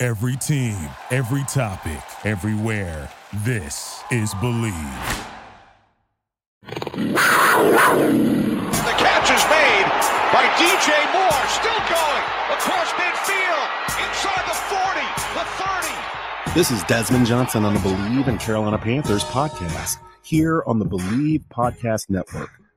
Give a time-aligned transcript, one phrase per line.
[0.00, 0.78] Every team,
[1.10, 3.10] every topic, everywhere.
[3.42, 5.26] This is Bleav.
[6.62, 7.14] The
[8.94, 9.90] catch is made
[10.30, 11.48] by DJ Moore.
[11.50, 12.24] Still going
[12.54, 13.68] across midfield.
[14.06, 15.02] Inside the 40,
[15.34, 15.44] the
[16.44, 16.54] 30.
[16.54, 21.42] This is Desmond Johnson on the Bleav in Carolina Panthers podcast here on the Bleav
[21.48, 22.50] Podcast Network,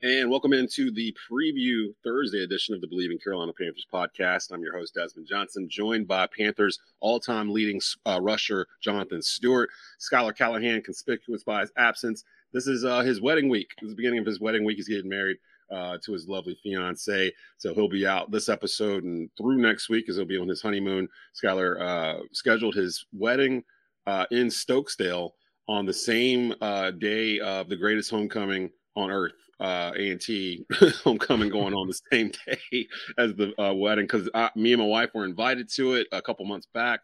[0.00, 4.52] And welcome into the preview Thursday edition of the Bleav in Carolina Panthers podcast.
[4.52, 9.68] I'm your host, Desmond Johnson, joined by Panthers all time leading uh, rusher, Jonathan Stewart.
[9.98, 12.22] Skylar Callahan, conspicuous by his absence.
[12.52, 13.70] This is uh, his wedding week.
[13.80, 14.76] This is the beginning of his wedding week.
[14.76, 15.38] He's getting married
[15.72, 17.32] uh, to his lovely fiance.
[17.56, 20.62] So he'll be out this episode and through next week as he'll be on his
[20.62, 21.08] honeymoon.
[21.34, 23.64] Skylar uh, scheduled his wedding
[24.06, 25.30] uh, in Stokesdale
[25.66, 30.64] on the same uh, day of the greatest homecoming on earth uh A&T
[31.04, 32.86] homecoming going on the same day
[33.18, 36.44] as the uh, wedding because me and my wife were invited to it a couple
[36.44, 37.00] months back.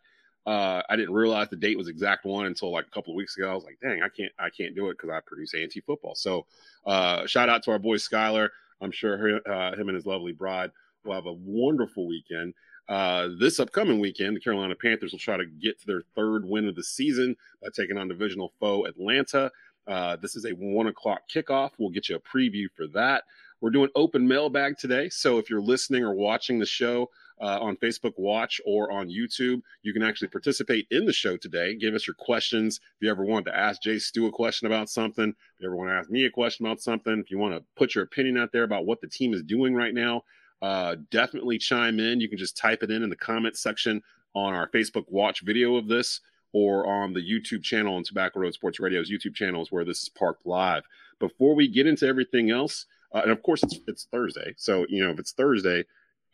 [0.46, 3.36] Uh, I didn't realize the date was exact one until like a couple of weeks
[3.36, 3.50] ago.
[3.50, 6.14] I was like, dang, I can't, I can't do it because I produce A&T football.
[6.14, 6.46] So,
[6.86, 8.50] uh, shout out to our boy Skylar.
[8.80, 10.70] I'm sure her, uh, him and his lovely bride
[11.04, 12.52] will have a wonderful weekend.
[12.88, 16.68] Uh, this upcoming weekend, the Carolina Panthers will try to get to their third win
[16.68, 19.50] of the season by taking on divisional foe Atlanta.
[19.86, 21.70] Uh, this is a one o'clock kickoff.
[21.78, 23.24] We'll get you a preview for that.
[23.60, 25.08] We're doing open mailbag today.
[25.08, 29.62] So if you're listening or watching the show uh, on Facebook Watch or on YouTube,
[29.82, 31.74] you can actually participate in the show today.
[31.74, 32.78] Give us your questions.
[32.96, 35.76] If you ever want to ask Jay Stu a question about something, if you ever
[35.76, 38.36] want to ask me a question about something, if you want to put your opinion
[38.36, 40.22] out there about what the team is doing right now,
[40.62, 42.20] uh, definitely chime in.
[42.20, 44.02] You can just type it in in the comment section
[44.34, 46.20] on our Facebook Watch video of this
[46.54, 50.08] or on the YouTube channel on Tobacco Road Sports Radio's YouTube channels where this is
[50.08, 50.84] parked live.
[51.18, 55.04] Before we get into everything else, uh, and of course it's it's Thursday, so you
[55.04, 55.84] know if it's Thursday,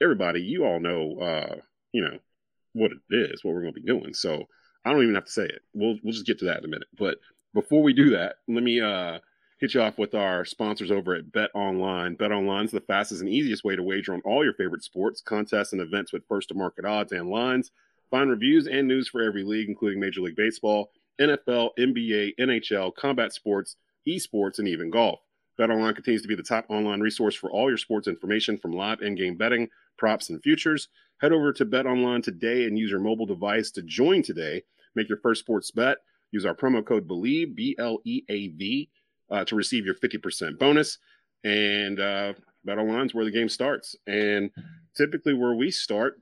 [0.00, 1.56] everybody you all know uh,
[1.92, 2.18] you know
[2.74, 4.14] what it is, what we're going to be doing.
[4.14, 4.44] So
[4.84, 5.62] I don't even have to say it.
[5.74, 6.88] We'll we'll just get to that in a minute.
[6.96, 7.18] But
[7.54, 9.18] before we do that, let me uh,
[9.58, 12.18] hit you off with our sponsors over at BetOnline.
[12.18, 15.20] Bet Online is the fastest and easiest way to wager on all your favorite sports,
[15.20, 17.70] contests, and events with first to market odds and lines.
[18.10, 20.90] Find reviews and news for every league, including Major League Baseball,
[21.20, 23.76] NFL, NBA, NHL, combat sports,
[24.08, 25.20] esports, and even golf.
[25.60, 29.02] BetOnline continues to be the top online resource for all your sports information from live
[29.02, 30.88] in-game betting, props, and futures.
[31.20, 34.62] Head over to BetOnline today and use your mobile device to join today.
[34.96, 35.98] Make your first sports bet.
[36.32, 38.88] Use our promo code BLEAV, B-L-E-A-V,
[39.30, 40.98] uh, to receive your 50% bonus.
[41.44, 42.32] And uh,
[42.66, 43.94] BetOnline is where the game starts.
[44.06, 44.50] And
[44.96, 46.18] typically where we start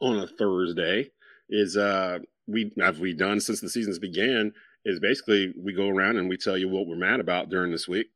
[0.00, 1.10] on a Thursday
[1.50, 4.52] is uh we have we done since the seasons began
[4.84, 7.86] is basically we go around and we tell you what we're mad about during this
[7.88, 8.08] week.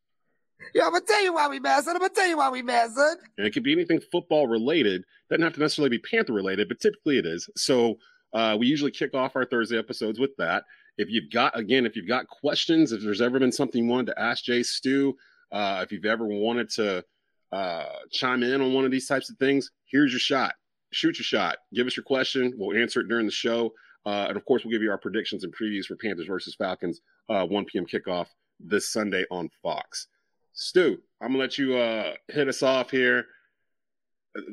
[0.75, 1.97] Yeah, I'm gonna tell you why we mad, son.
[1.97, 3.17] I'm gonna tell you why we mad, son.
[3.37, 5.05] And it could be anything football related.
[5.29, 7.49] Doesn't have to necessarily be Panther related, but typically it is.
[7.57, 7.99] So
[8.33, 10.65] uh, we usually kick off our Thursday episodes with that.
[10.97, 14.13] If you've got again, if you've got questions, if there's ever been something you wanted
[14.13, 15.17] to ask Jay Stu,
[15.51, 17.05] uh, if you've ever wanted to
[17.51, 20.55] uh, chime in on one of these types of things, here's your shot
[20.93, 21.59] shoot your shot.
[21.75, 22.55] Give us your question.
[22.57, 23.73] We'll answer it during the show.
[24.05, 27.01] Uh, and of course, we'll give you our predictions and previews for Panthers versus Falcons,
[27.29, 27.87] uh, 1 p.m.
[27.87, 28.27] kickoff
[28.59, 30.09] this Sunday on Fox.
[30.55, 33.27] Stu, I'm going to let you uh, hit us off here.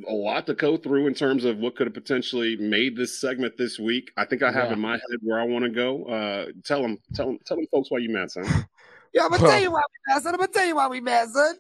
[0.07, 3.57] A lot to go through in terms of what could have potentially made this segment
[3.57, 4.11] this week.
[4.17, 4.73] I think I have yeah.
[4.73, 6.03] in my head where I want to go.
[6.03, 8.45] Uh, tell them, tell them, tell them, folks, why you mad, son.
[9.11, 10.33] Yeah, I'm gonna well, tell you why we mad, son.
[10.35, 11.55] I'm gonna tell you why we mad, son.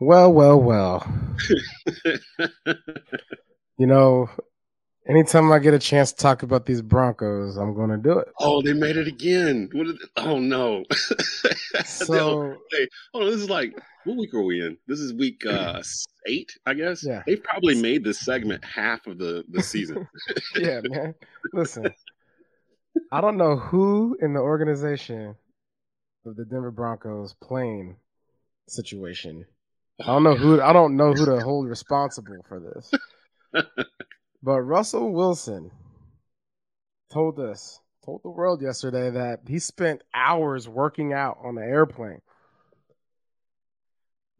[0.00, 1.06] Well, well, well.
[3.78, 4.28] you know,
[5.08, 8.28] anytime I get a chance to talk about these Broncos, I'm going to do it.
[8.40, 9.70] Oh, they made it again.
[9.72, 9.86] What?
[10.16, 10.84] oh no.
[11.84, 14.76] so, hey, oh, this is like what week are we in?
[14.86, 15.80] This is week uh,
[16.26, 17.04] eight, I guess.
[17.06, 17.22] Yeah.
[17.26, 20.08] They've probably made this segment half of the the season.
[20.56, 21.14] yeah, man.
[21.52, 21.94] Listen,
[23.12, 25.36] I don't know who in the organization
[26.26, 27.96] of the Denver Broncos playing
[28.66, 29.46] situation
[30.00, 32.90] I don't know who I don't know who to hold responsible for this.
[33.52, 35.70] But Russell Wilson
[37.10, 42.20] told us, told the world yesterday that he spent hours working out on the airplane.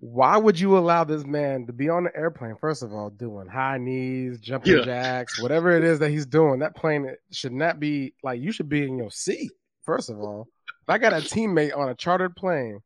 [0.01, 2.55] Why would you allow this man to be on the airplane?
[2.61, 4.85] First of all, doing high knees, jumping Yeah.
[4.85, 8.69] jacks, whatever it is that he's doing, that plane should not be like you should
[8.69, 9.51] be in your seat.
[9.83, 12.81] First of all, if I got a teammate on a chartered plane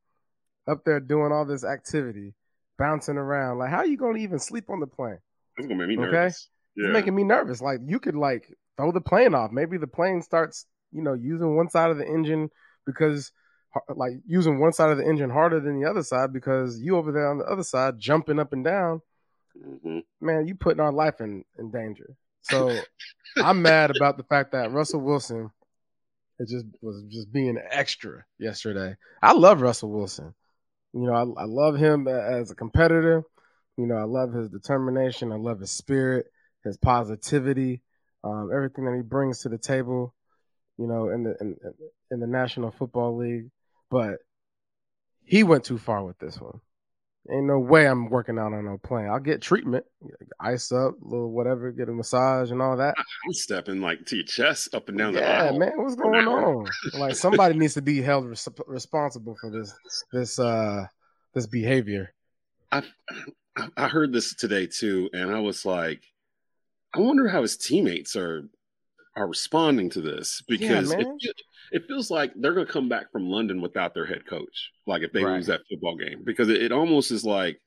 [0.67, 2.35] up there doing all this activity,
[2.79, 5.19] bouncing around, like how are you going to even sleep on the plane?
[5.57, 6.31] That's gonna make me Okay.
[6.77, 6.87] Yeah.
[6.87, 7.61] It's making me nervous.
[7.61, 9.51] Like you could like throw the plane off.
[9.53, 12.51] Maybe the plane starts, you know, using one side of the engine
[12.87, 13.33] because
[13.95, 17.13] like using one side of the engine harder than the other side because you over
[17.13, 19.01] there on the other side jumping up and down.
[19.57, 20.03] Mhm.
[20.21, 22.17] Man, you putting our life in, in danger.
[22.43, 22.75] So
[23.37, 25.51] I'm mad about the fact that Russell Wilson
[26.39, 28.97] it just was just being extra yesterday.
[29.23, 30.35] I love Russell Wilson.
[30.93, 33.23] You know, I, I love him as a competitor.
[33.77, 35.33] You know, I love his determination.
[35.33, 36.27] I love his spirit,
[36.65, 37.83] his positivity,
[38.23, 40.15] um, everything that he brings to the table.
[40.79, 41.57] You know, in the in,
[42.11, 43.51] in the National Football League,
[43.91, 44.17] but
[45.25, 46.61] he went too far with this one.
[47.31, 49.07] Ain't no way I'm working out on no plane.
[49.07, 49.85] I'll get treatment,
[50.41, 52.97] ice up, little whatever, get a massage and all that.
[53.27, 55.59] I'm stepping like to your chest up and down the Yeah, aisle.
[55.59, 56.69] man, what's going on?
[56.95, 59.73] Like somebody needs to be held res- responsible for this
[60.13, 60.87] this uh
[61.33, 62.13] this behavior.
[62.73, 62.83] I
[63.77, 66.03] I heard this today too, and I was like,
[66.95, 68.49] I wonder how his teammates are
[69.15, 71.07] are responding to this because it,
[71.71, 74.71] it feels like they're going to come back from London without their head coach.
[74.87, 75.35] Like if they Right.
[75.35, 77.61] lose that football game, because it, it almost is like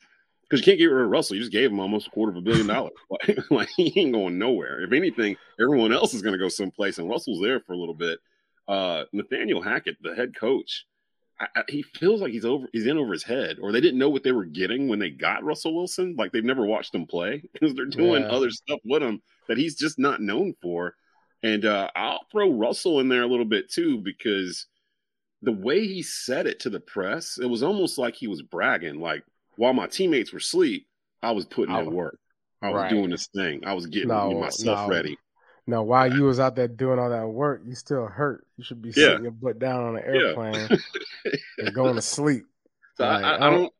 [0.49, 1.35] because you can't get rid of Russell.
[1.35, 2.93] You just gave him almost a quarter of a billion dollars.
[3.09, 4.81] like, like he ain't going nowhere.
[4.81, 7.95] If anything, everyone else is going to go someplace, and Russell's there for a little
[7.95, 8.19] bit.
[8.67, 10.85] Uh, Nathaniel Hackett, the head coach,
[11.39, 13.99] I, I, he feels like he's over he's in over his head or they didn't
[13.99, 17.05] know what they were getting when they got Russell Wilson like they've never watched him
[17.05, 18.29] play because they're doing Yeah.
[18.29, 20.95] other stuff with him that he's just not known for
[21.43, 24.67] and uh, I'll throw Russell in there a little bit too because
[25.41, 28.99] the way he said it to the press it was almost like he was bragging
[28.99, 29.23] like
[29.57, 30.87] while my teammates were asleep
[31.21, 32.17] I was putting I in work
[32.61, 32.89] I was Right.
[32.89, 34.87] doing this thing I was getting No, myself no.
[34.87, 35.17] ready
[35.67, 38.45] No, while you was out there doing all that work, you still hurt.
[38.57, 38.93] You should be Yeah.
[39.07, 40.69] sitting your butt down on an airplane
[41.57, 42.45] and going to sleep.
[42.95, 43.73] so Like, I, I, I don't-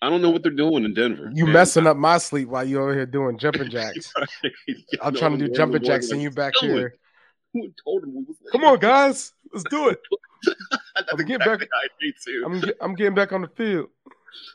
[0.00, 2.62] I don't know what they're doing in Denver You And messing up my sleep while
[2.62, 4.12] you over here doing jumping jacks.
[5.02, 6.94] I'm No trying to do jumping jacks and you back here.
[7.52, 9.98] Who told him Come on, guys, let's do it.
[11.10, 12.42] I'm getting back- I feel too.
[12.46, 13.88] I'm get, I'm getting back on the field.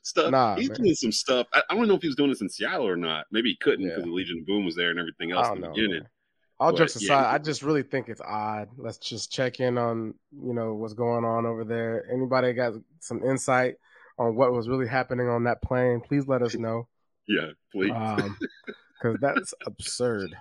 [0.04, 0.32] stuff.
[0.32, 0.78] Nah, he's man.
[0.82, 1.48] doing some stuff.
[1.54, 3.26] I, I don't know if he was doing this in Seattle or not.
[3.32, 3.90] Maybe he couldn't Yeah.
[3.96, 5.74] because the Legion of Boom was there and everything else in the know.
[5.74, 6.04] beginning.
[6.04, 6.08] man.
[6.64, 8.70] All But, jokes aside, he- I just really think it's odd.
[8.78, 12.06] Let's just check in on you know what's going on over there.
[12.12, 13.76] Anybody got some insight
[14.18, 16.00] on what was really happening on that plane?
[16.00, 16.88] Please let us know,
[17.28, 17.92] Yeah, please.
[17.92, 18.38] um,
[19.02, 20.36] because that's absurd.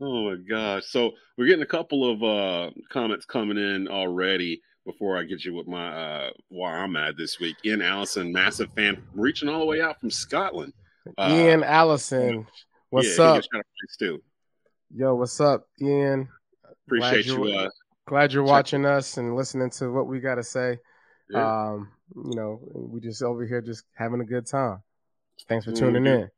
[0.00, 0.86] Oh my gosh.
[0.86, 5.54] So we're getting a couple of uh comments coming in already before I get you
[5.54, 7.56] with my uh why I'm mad this week.
[7.64, 10.72] Ian Allison, massive fan, reaching all the way out from Scotland.
[11.18, 12.46] Uh, Ian Allison,
[12.90, 13.34] what's yeah, he up?
[13.36, 14.22] gets shout out thanks too.
[14.94, 16.28] Yo, what's up, Ian?
[16.86, 17.68] Appreciate Glad you uh
[18.06, 20.78] Glad you're watching us and listening to what we got to say.
[21.30, 21.70] yeah.
[21.70, 24.82] Um, you know, we just over here just having a good time.
[25.48, 26.28] Thanks for tuning in.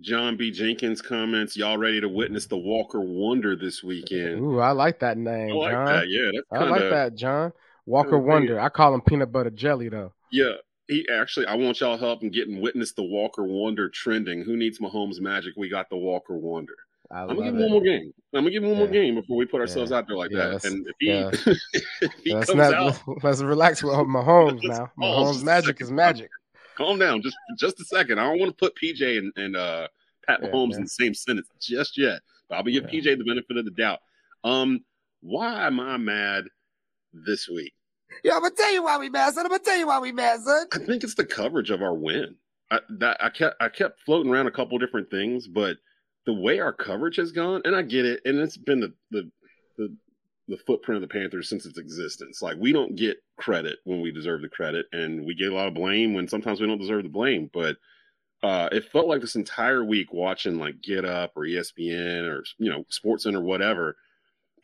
[0.00, 0.50] John B.
[0.50, 4.40] Jenkins comments, y'all ready to witness the Walker Wonder this weekend?
[4.40, 5.86] Ooh, I like that name, I like John.
[5.86, 6.08] that.
[6.08, 7.52] Yeah, that's I like that, John.
[7.86, 8.26] Walker kinda.
[8.26, 8.60] Wonder.
[8.60, 10.12] I call him peanut butter jelly though.
[10.30, 10.52] Yeah,
[10.86, 11.46] he actually.
[11.46, 14.42] I want y'all help in getting witness the Walker Wonder trending.
[14.42, 15.54] Who needs Mahomes magic?
[15.56, 16.74] We got the Walker Wonder.
[17.10, 18.12] I I'm gonna give him one more game.
[18.34, 19.98] I'm gonna give him one more game before we put ourselves Yeah.
[19.98, 20.64] out there like Yeah, that.
[20.64, 21.30] And if he, yeah.
[22.02, 24.90] if he Let's comes not out, let's relax with Mahomes now.
[24.98, 26.30] Mahomes magic is magic.
[26.76, 28.18] calm down, just just a second.
[28.18, 29.88] I don't want to put PJ and, and uh,
[30.26, 32.20] Pat Yeah, Mahomes in the same sentence just yet.
[32.48, 33.00] But I'll be giving Yeah.
[33.00, 34.00] PJ the benefit of the doubt.
[34.44, 34.84] Um,
[35.20, 36.44] why am I mad
[37.12, 37.72] this week?
[38.24, 39.44] Yo, I'm gonna tell you why we mad, son.
[39.46, 40.66] I'm gonna tell you why we mad, son.
[40.72, 42.36] I think it's the coverage of our win.
[42.70, 45.76] I, that I kept I kept floating around a couple different things, but
[46.26, 49.30] the way our coverage has gone, and I get it, and it's been the the
[49.78, 49.96] the,
[50.48, 52.42] the footprint of the Panthers since its existence.
[52.42, 55.68] Like we don't get credit when we deserve the credit, and we get a lot
[55.68, 57.48] of blame when sometimes we don't deserve the blame.
[57.52, 57.76] But
[58.42, 62.70] uh, it felt like this entire week watching like Get Up or ESPN or you
[62.70, 63.96] know SportsCenter or whatever.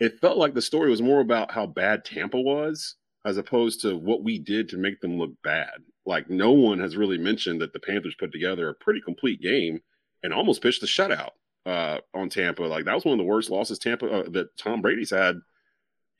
[0.00, 3.96] It felt like the story was more about how bad Tampa was as opposed to
[3.96, 5.70] what we did to make them look bad.
[6.04, 9.80] Like no one has really mentioned that the Panthers put together a pretty complete game
[10.24, 11.30] and almost pitched the shutout
[11.66, 12.62] uh, on Tampa.
[12.64, 15.40] Like that was one of the worst losses Tampa uh, that Tom Brady's had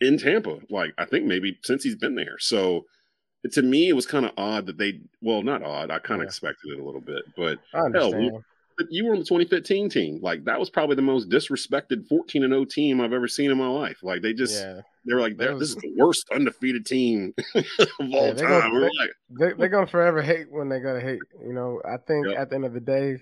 [0.00, 0.58] in Tampa.
[0.70, 2.38] Like I think maybe since he's been there.
[2.38, 2.82] So
[3.52, 5.00] to me, it was kind of odd that they.
[5.20, 5.90] Well, not odd.
[5.90, 6.28] I kind of Yeah.
[6.28, 8.12] expected it a little bit, but hell,
[8.78, 10.20] but you were on the 2015 team.
[10.22, 13.58] Like that was probably the most disrespected 14 and 0 team I've ever seen in
[13.58, 13.99] my life.
[14.02, 17.64] Like they just yeah, they were like, "They're- "This is the worst undefeated team of
[18.00, 20.80] all Yeah, they gonna- time." We were like, they they're gonna forever hate when they
[20.80, 21.20] gotta hate.
[21.44, 22.38] You know, I think Yep.
[22.38, 23.18] at the end of the day,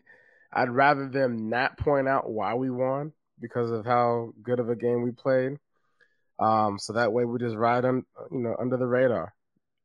[0.53, 4.77] I'd rather them not point out why we won because of how good of a
[4.77, 5.59] game we played.
[6.39, 9.35] Um, so that way we just ride on, you know, under the radar.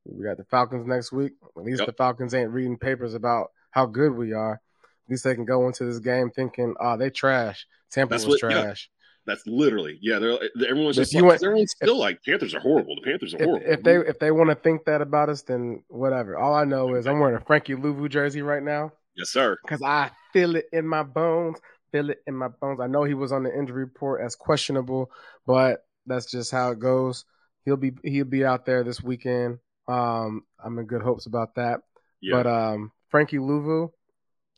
[0.05, 1.33] We got the Falcons next week.
[1.57, 1.87] At least Yep.
[1.87, 4.53] the Falcons ain't reading papers about how good we are.
[4.53, 7.65] At least they can go into this game thinking, "Oh, they trash.
[7.91, 8.61] Tampa That's was what- yeah.
[8.63, 8.89] trash."
[9.27, 10.19] That's literally yeah.
[10.19, 10.37] They're
[10.69, 12.95] everyone's If just like, went- everyone's still like Panthers are horrible.
[12.95, 13.65] The Panthers are If, horrible.
[13.67, 16.37] if they if they want to think that about us, then whatever.
[16.37, 18.91] All I know is I'm wearing a Frankie Luvu jersey right now.
[19.15, 19.57] yes, sir.
[19.63, 21.57] because I feel it in my bones.
[21.93, 22.81] Feel it in my bones.
[22.81, 25.09] I know he was on the injury report as questionable,
[25.47, 27.23] but that's just how it goes.
[27.63, 29.59] He'll be he'll be out there this weekend.
[29.87, 31.79] Um, I'm in good hopes about that.
[32.19, 33.91] Yeah, But um, Frankie Luvu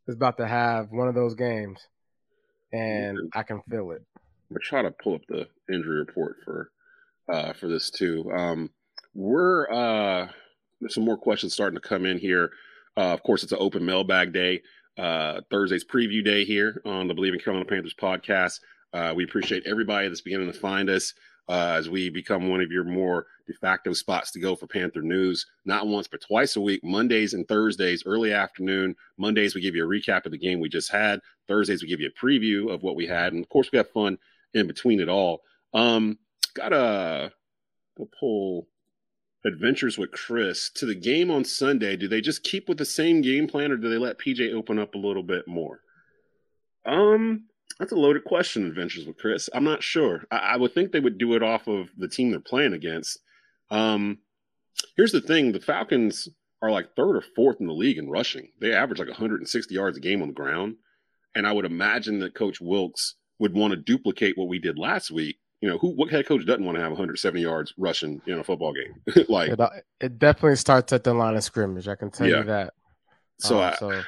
[0.07, 1.79] is about to have one of those games,
[2.73, 4.01] and I can feel it.
[4.49, 6.71] I'm trying to pull up the injury report for
[7.31, 8.31] uh for this too.
[8.35, 8.71] Um,
[9.13, 10.27] we're uh
[10.81, 12.51] there's some more questions starting to come in here.
[12.97, 14.63] Uh, of course, it's an open mailbag day.
[14.97, 18.59] Uh, Thursday's preview day here on the Bleav in Carolina Panthers podcast.
[18.93, 21.13] Uh, we appreciate everybody that's beginning to find us
[21.49, 25.01] uh, as we become one of your more de facto spots to go for Panther
[25.01, 25.45] news.
[25.65, 28.95] Not once, but twice a week, Mondays and Thursdays, early afternoon.
[29.17, 31.21] Mondays, we give you a recap of the game we just had.
[31.47, 33.33] Thursdays, we give you a preview of what we had.
[33.33, 34.17] And of course, we have fun
[34.53, 35.41] in between it all.
[35.73, 36.17] Um,
[36.53, 37.31] got a
[37.97, 38.67] we'll pull
[39.45, 41.95] adventures with Chris to the game on Sunday.
[41.95, 44.79] Do they just keep with the same game plan, or do they let PJ open
[44.79, 45.81] up a little bit more?
[46.85, 47.45] Um,
[47.79, 48.65] that's a loaded question.
[48.65, 49.49] Adventures with Chris.
[49.53, 50.25] I'm not sure.
[50.31, 53.19] I, I would think they would do it off of the team they're playing against.
[53.69, 54.19] Um,
[54.95, 56.27] here's the thing: the Falcons
[56.61, 58.49] are like third or fourth in the league in rushing.
[58.59, 60.77] They average like 160 yards a game on the ground,
[61.35, 65.11] and I would imagine that Coach Wilks would want to duplicate what we did last
[65.11, 65.37] week.
[65.61, 68.43] You know, who what head coach doesn't want to have 170 yards rushing in a
[68.43, 69.25] football game?
[69.29, 69.59] like, It,
[69.99, 71.87] it definitely starts at the line of scrimmage.
[71.87, 72.37] I can tell Yeah.
[72.39, 72.73] you that.
[73.39, 74.01] so Um, I, so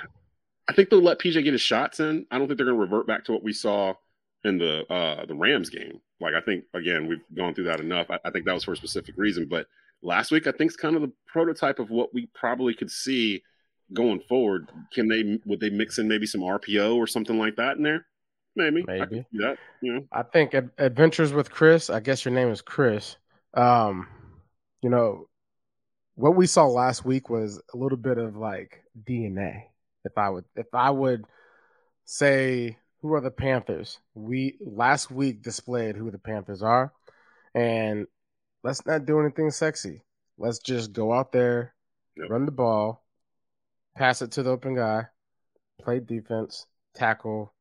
[0.68, 2.28] I think they'll let PJ get his shots in.
[2.30, 3.96] I don't think they're going to revert back to what we saw
[4.44, 6.00] in the uh, the Rams game.
[6.22, 8.08] Like I think again we've gone through that enough.
[8.12, 9.48] I, I think that was for a specific reason.
[9.50, 9.66] But
[10.04, 13.42] last week I think is kind of the prototype of what we probably could see
[13.94, 14.70] going forward.
[14.94, 18.06] Can they would they mix in maybe some RPO or something like that in there?
[18.60, 18.84] Maybe.
[18.88, 19.26] I Maybe.
[19.32, 19.58] see that.
[19.82, 20.06] You know.
[20.12, 21.90] I think Ad- Adventures with Chris.
[21.90, 23.16] I guess your name is Chris.
[23.54, 24.08] Um,
[24.82, 25.28] you know,
[26.16, 29.64] what we saw last week was a little bit of like DNA.
[30.06, 31.24] If I would, if I would
[32.06, 34.00] say, who are the Panthers?
[34.14, 36.92] We last week displayed who the Panthers are,
[37.56, 38.06] and
[38.64, 40.02] let's not do anything sexy.
[40.38, 41.74] Let's just go out there,
[42.18, 42.30] Yep.
[42.30, 43.04] run the ball,
[43.96, 45.08] pass it to the open guy,
[45.82, 47.54] play defense, tackle,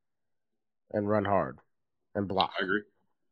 [0.92, 1.58] and run hard
[2.14, 2.52] and block.
[2.60, 2.82] I agree.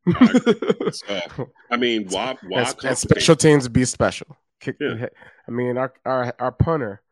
[0.15, 4.37] I So, uh, I mean, why why and, and special teams be special.
[4.61, 5.07] Kick Yeah.
[5.47, 7.03] I mean, our, our our punter,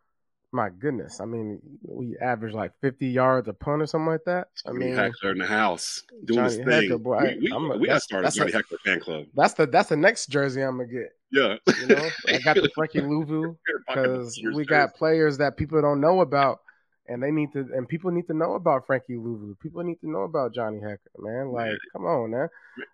[0.52, 1.20] my goodness.
[1.20, 4.48] I mean, we average like fifty yards a punt or something like that.
[4.66, 6.90] I Johnny mean, Hekker in the house doing Johnny his thing.
[6.90, 9.24] Hekker, boy, we we, I'm a- we got that's- started that's a- Hekker fan club.
[9.34, 11.10] that's the that's the next jersey I'm gonna get.
[11.32, 13.56] Yeah, You know, I got the Frankie Luvu
[13.88, 16.60] because we got players that people don't know about,
[17.06, 19.58] and they need to, and people need to know about Frankie Luvu.
[19.60, 21.48] People need to know about Johnny Hekker, man.
[21.48, 21.78] Like, Man.
[21.92, 22.48] come on, man.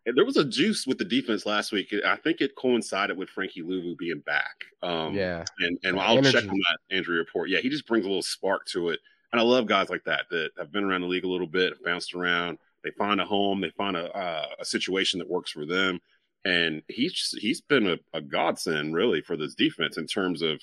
[0.07, 1.95] And there was a juice with the defense last week.
[2.05, 4.65] I think it coincided with Frankie Luvu being back.
[4.83, 7.49] Um, yeah, and and I'll check on that injury report.
[7.49, 9.01] Yeah, he just brings a little spark to it,
[9.33, 11.83] and I love guys like that that have been around the league a little bit,
[11.85, 12.59] bounced around.
[12.83, 16.01] They find a home, they find a uh, a situation that works for them,
[16.45, 20.61] and he's he's been a, a godsend really for this defense in terms of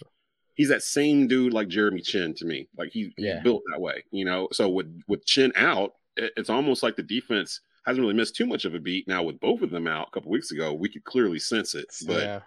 [0.58, 2.68] he's that same dude like Jeremy Chinn to me.
[2.78, 3.36] Like he, Yeah.
[3.36, 4.50] he's built that way, you know.
[4.52, 8.46] So with with Chinn out, it, it's almost like the defense hasn't really missed too
[8.46, 9.08] much of a beat.
[9.08, 11.86] Now with both of them out a couple weeks ago, we could clearly sense it.
[12.06, 12.40] But yeah,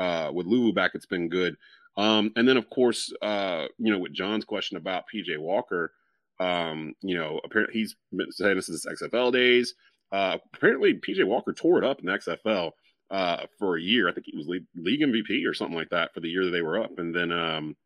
[0.00, 1.56] uh, with Luvu back, it's been good.
[1.96, 5.92] Um, and then of course, uh, you know, with John's question about PJ Walker,
[6.40, 9.74] um, you know, apparently he's been saying this is XFL days.
[10.12, 12.72] Uh, apparently PJ Walker tore it up in the XFL
[13.10, 14.08] uh, for a year.
[14.08, 16.62] I think he was league, MVP or something like that for the year that they
[16.62, 16.98] were up.
[16.98, 17.76] And then um,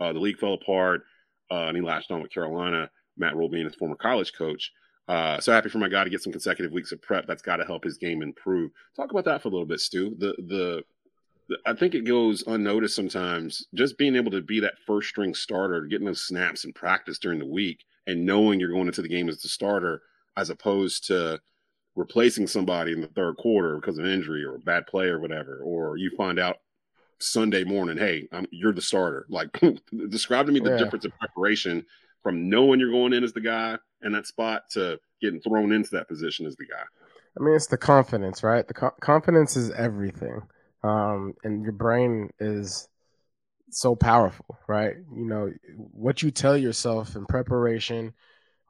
[0.00, 1.02] uh, the league fell apart,
[1.50, 2.90] uh, and he latched on with Carolina.
[3.16, 4.70] Matt Rhule being his former college coach.
[5.08, 7.26] Uh, so happy for my guy to get some consecutive weeks of prep.
[7.26, 8.70] That's got to help his game improve.
[8.94, 10.14] Talk about that for a little bit, Stu.
[10.18, 10.82] The the
[11.48, 13.66] the- I think it goes unnoticed sometimes.
[13.74, 17.38] Just being able to be that first string starter, getting those snaps in practice during
[17.38, 20.02] the week, and knowing you're going into the game as the starter,
[20.36, 21.40] as opposed to
[21.98, 25.60] replacing somebody in the third quarter because of injury or a bad play or whatever,
[25.64, 26.58] or you find out
[27.18, 29.26] Sunday morning, hey, I'm, you're the starter.
[29.28, 29.48] Like,
[30.08, 30.78] describe to me the Yeah.
[30.78, 31.84] difference in preparation
[32.22, 35.90] from knowing you're going in as the guy in that spot to getting thrown into
[35.90, 36.82] that position as the guy.
[37.38, 38.66] I mean, it's the confidence, right?
[38.66, 40.42] The co- confidence is everything,
[40.84, 42.88] um, and your brain is
[43.70, 44.94] so powerful, right?
[45.14, 48.12] You know what you tell yourself in preparation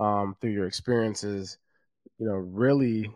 [0.01, 1.59] um, through your experiences,
[2.19, 3.11] you know, really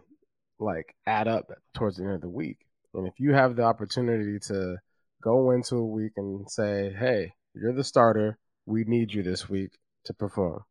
[0.58, 2.58] like add up towards the end of the week.
[2.94, 4.76] And if you have the opportunity to
[5.22, 8.38] go into a week and say, "Hey, you're the starter.
[8.66, 10.64] We need you this week to perform."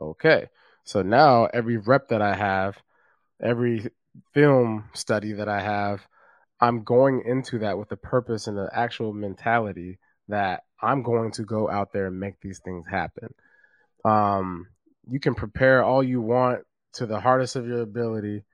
[0.00, 0.48] Okay,
[0.84, 2.76] so now every rep that I have,
[3.42, 3.90] every
[4.32, 6.06] film study that I have,
[6.60, 11.42] I'm going into that with the purpose and the actual mentality that I'm going to
[11.42, 13.34] go out there and make these things happen.
[14.04, 14.68] Um,
[15.08, 16.62] you can prepare all you want
[16.96, 18.44] to the hardest of your ability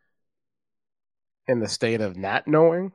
[1.48, 2.92] in the state of not knowing.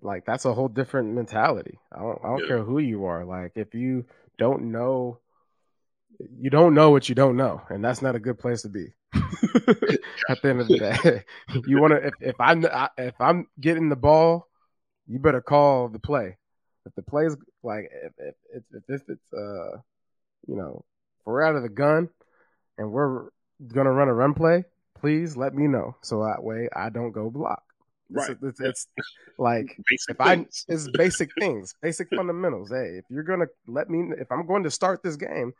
[0.00, 1.78] Like that's a whole different mentality.
[1.92, 2.46] I don't, I don't Yeah.
[2.46, 3.24] care who you are.
[3.24, 4.04] Like if you
[4.38, 5.18] don't know,
[6.40, 8.88] you don't know what you don't know, and that's not a good place to be.
[10.28, 11.24] At the end of the day,
[11.66, 12.06] you want to.
[12.08, 12.64] If, if I'm
[12.98, 14.48] if I'm getting the ball,
[15.06, 16.36] you better call the play.
[16.86, 19.78] If the play's like if if if, if, if it's uh
[20.46, 20.84] you know
[21.24, 22.08] we're out of the gun
[22.78, 23.28] and we're
[23.66, 24.64] gonna run a run play,
[24.98, 27.62] please let me know so that way I don't go block.
[28.10, 28.36] It's, Right.
[28.42, 28.86] it's, it's
[29.38, 32.70] like Basic if I it's basic things, basic fundamentals.
[32.70, 35.52] Hey, if you're gonna let me, if I'm going to start this game,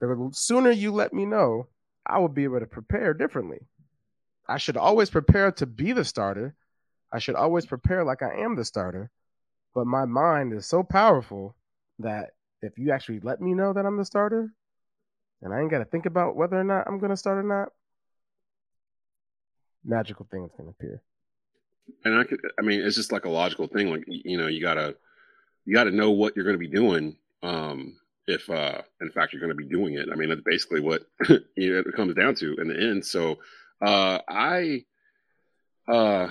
[0.00, 1.68] the sooner you let me know,
[2.06, 3.60] I will be able to prepare differently.
[4.48, 6.54] I should always prepare to be the starter.
[7.12, 9.10] I should always prepare like I am the starter.
[9.74, 11.54] But my mind is so powerful
[11.98, 12.30] that
[12.62, 14.52] if you actually let me know that I'm the starter,
[15.42, 17.42] and I ain't got to think about whether or not I'm going to start or
[17.42, 17.70] not,
[19.84, 21.02] magical things can appear.
[22.04, 23.90] and I could, I mean, it's just like a logical thing.
[23.90, 24.96] Like, you know, you gotta,
[25.64, 27.16] you gotta know what you're going to be doing.
[27.42, 27.96] Um,
[28.28, 30.08] if, uh, in fact, you're going to be doing it.
[30.12, 33.04] I mean, that's basically what you know, it comes down to in the end.
[33.04, 33.38] So,
[33.84, 34.84] uh, I,
[35.88, 36.28] uh,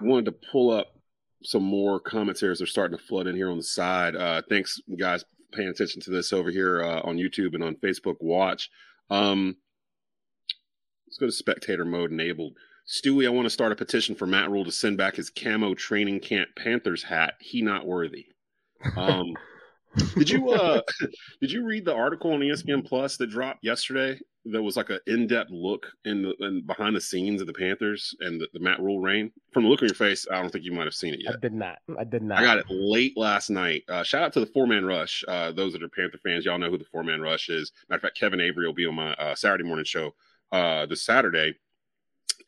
[0.00, 0.94] wanted to pull up
[1.42, 2.58] some more commentaries.
[2.58, 4.14] They're starting to flood in here on the side.
[4.14, 8.16] Uh, thanks guys paying attention to this over here, uh, on YouTube and on Facebook
[8.20, 8.70] watch.
[9.10, 9.56] Um,
[11.06, 12.56] let's go to spectator mode enabled.
[12.88, 15.74] Stewie, I want to start a petition for Matt Rhule to send back his camo
[15.74, 17.34] training camp Panthers hat.
[17.40, 18.26] He not worthy.
[18.96, 19.34] Um,
[20.16, 20.80] did you uh
[21.40, 24.18] did you read the article on ESPN Plus that dropped yesterday?
[24.46, 28.12] That was like an in-depth look in the in behind the scenes of the Panthers
[28.20, 29.30] and the, the Matt Rhule reign.
[29.52, 31.34] From the look on your face, I don't think you might have seen it yet.
[31.34, 31.78] I did not.
[31.96, 32.38] I did not.
[32.38, 33.84] I got it late last night.
[33.88, 35.22] Uh, shout out to the four man rush.
[35.28, 37.70] Uh, those that are Panther fans, y'all know who the four man rush is.
[37.88, 40.12] Matter of fact, Kevin Avery will be on my uh, Saturday morning show
[40.50, 41.54] uh, this Saturday,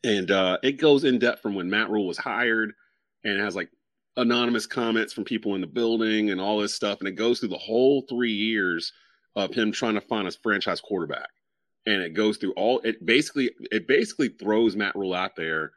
[0.03, 2.73] and uh, it goes in depth from when Matt Rhule was hired,
[3.23, 3.69] and it has like
[4.17, 7.49] anonymous comments from people in the building and all this stuff, and it goes through
[7.49, 8.91] the whole three years
[9.35, 11.29] of him trying to find his franchise quarterback,
[11.85, 12.79] and it goes through all.
[12.81, 15.71] It basically it basically throws Matt Rhule out there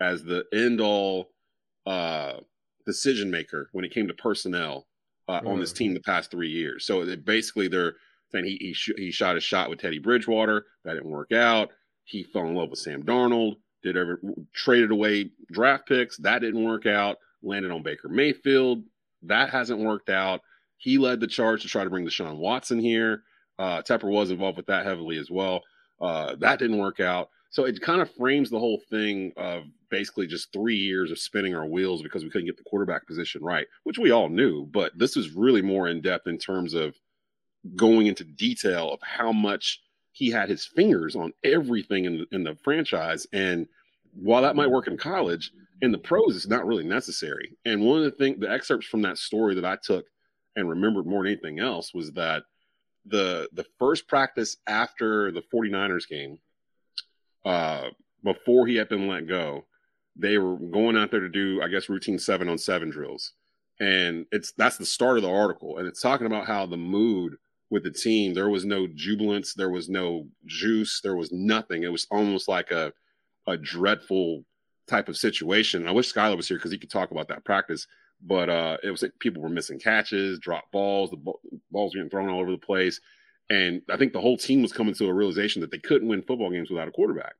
[0.00, 1.30] as the end all.
[1.86, 2.40] Uh,
[2.86, 4.86] decision maker when it came to personnel
[5.28, 5.76] uh, on this Mm.
[5.76, 6.84] team the past three years.
[6.86, 7.94] So it, basically, they're
[8.30, 11.70] saying he he, sh- he shot a shot with Teddy Bridgewater that didn't work out.
[12.04, 13.56] He fell in love with Sam Darnold.
[13.82, 14.20] Did ever
[14.54, 17.16] traded away draft picks that didn't work out.
[17.42, 18.82] Landed on Baker Mayfield
[19.22, 20.40] that hasn't worked out.
[20.78, 23.22] He led the charge to try to bring Deshaun Watson here.
[23.58, 25.62] Uh, Tepper was involved with that heavily as well.
[26.00, 27.30] Uh, that didn't work out.
[27.50, 31.54] So it kind of frames the whole thing of basically just three years of spinning
[31.54, 34.66] our wheels because we couldn't get the quarterback position right, which we all knew.
[34.66, 36.96] But this is really more in depth in terms of
[37.76, 42.42] going into detail of how much he had his fingers on everything in the, in
[42.42, 43.26] the franchise.
[43.32, 43.68] And
[44.14, 47.56] while that might work in college, in the pros, it's not really necessary.
[47.64, 50.06] And one of the things, the excerpts from that story that I took
[50.56, 52.42] and remembered more than anything else was that
[53.06, 56.38] the the first practice after the 49ers game,
[57.44, 57.90] uh,
[58.22, 59.64] before he had been let go,
[60.16, 63.32] they were going out there to do, I guess, routine seven on seven drills.
[63.80, 65.78] And it's that's the start of the article.
[65.78, 67.36] And it's talking about how the mood
[67.70, 71.82] with the team, there was no jubilance, there was no juice, there was nothing.
[71.82, 72.92] It was almost like a
[73.46, 74.44] a dreadful
[74.86, 75.88] type of situation.
[75.88, 77.86] I wish Skylar was here because he could talk about that practice.
[78.26, 81.98] But uh, it was like people were missing catches, drop balls, the ball, balls were
[81.98, 83.00] getting thrown all over the place.
[83.50, 86.22] And I think the whole team was coming to a realization that they couldn't win
[86.22, 87.34] football games without a quarterback.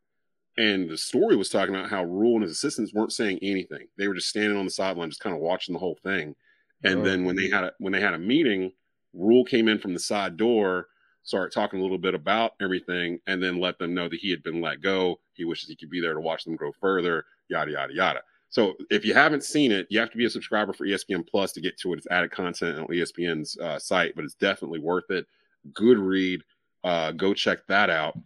[0.59, 3.87] And the story was talking about how Rhule and his assistants weren't saying anything.
[3.97, 6.37] They were just standing on the sideline, just kind of watching the whole thing.
[6.85, 7.05] And Oh.
[7.05, 8.73] then when they had a when they had a meeting,
[9.15, 10.89] Rhule came in from the side door,
[11.23, 14.43] started talking a little bit about everything, and then let them know that he had
[14.43, 15.19] been let go.
[15.33, 18.23] He wishes he could be there to watch them grow further, yada yada yada.
[18.55, 21.51] So if you haven't seen it, you have to be a subscriber for ESPN Plus
[21.55, 21.97] to get to it.
[21.97, 25.27] It's added content on ESPN's uh, site, but it's definitely worth it.
[25.73, 26.41] Good read.
[26.85, 28.17] Uh, go check that out.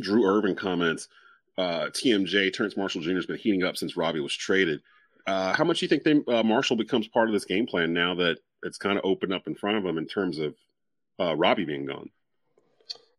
[0.00, 1.06] Drew Irvin comments.
[1.56, 3.14] Uh, TMJ Terrace Marshall Jr.
[3.14, 4.80] has been heating up since Robbie was traded.
[5.24, 7.92] Uh, how much do you think they, uh, Marshall becomes part of this game plan
[7.92, 10.56] now that it's kind of opened up in front of him in terms of
[11.20, 12.10] uh, Robbie being gone?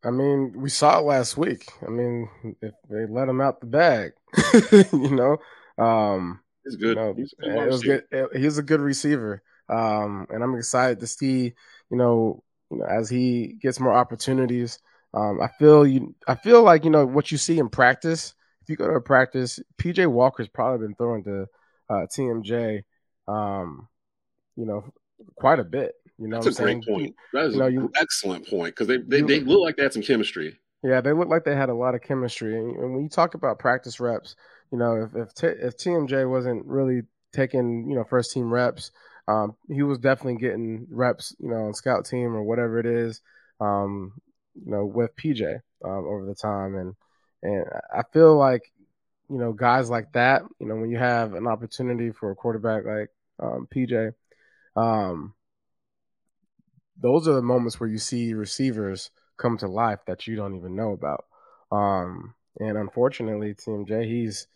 [0.04, 1.72] I mean, we saw it last week.
[1.82, 2.30] I mean,
[2.62, 4.12] if they let him out the bag,
[4.92, 5.38] you know,
[5.78, 6.96] um, he's good.
[6.98, 8.04] You know, he's, it was good.
[8.34, 11.54] He's a good receiver, um, and I'm excited to see,
[11.90, 14.80] you know, you know, as he gets more opportunities.
[15.14, 16.14] Um, I feel you.
[16.28, 18.34] I feel like you know what you see in practice.
[18.64, 21.46] If you go to a practice, PJ Walker's probably been throwing to
[21.90, 22.82] uh, TMJ,
[23.28, 23.88] um,
[24.56, 24.84] you know,
[25.36, 25.94] quite a bit.
[26.18, 27.16] You know, that's a great point.
[27.34, 29.84] That is you know, an you, excellent point because they, they they look like they
[29.84, 30.58] had some chemistry.
[30.84, 32.58] Yeah, they look like they had a lot of chemistry.
[32.58, 34.36] And, when you talk about practice reps,
[34.72, 38.92] you know, if if, T, if TMJ wasn't really taking you know first team reps,
[39.28, 43.22] um, he was definitely getting reps, you know, on scout team or whatever it is,
[43.60, 44.14] um,
[44.56, 46.96] you know, with PJ um, over the time, and
[47.44, 48.72] and I feel like
[49.30, 52.86] you know guys like that, you know, when you have an opportunity for a quarterback
[52.86, 54.14] like um, PJ,
[54.76, 55.34] um,
[56.98, 60.76] those are the moments where you see receivers come to life that you don't even
[60.76, 61.26] know about.
[61.72, 64.48] Um, and unfortunately, TMJ, he's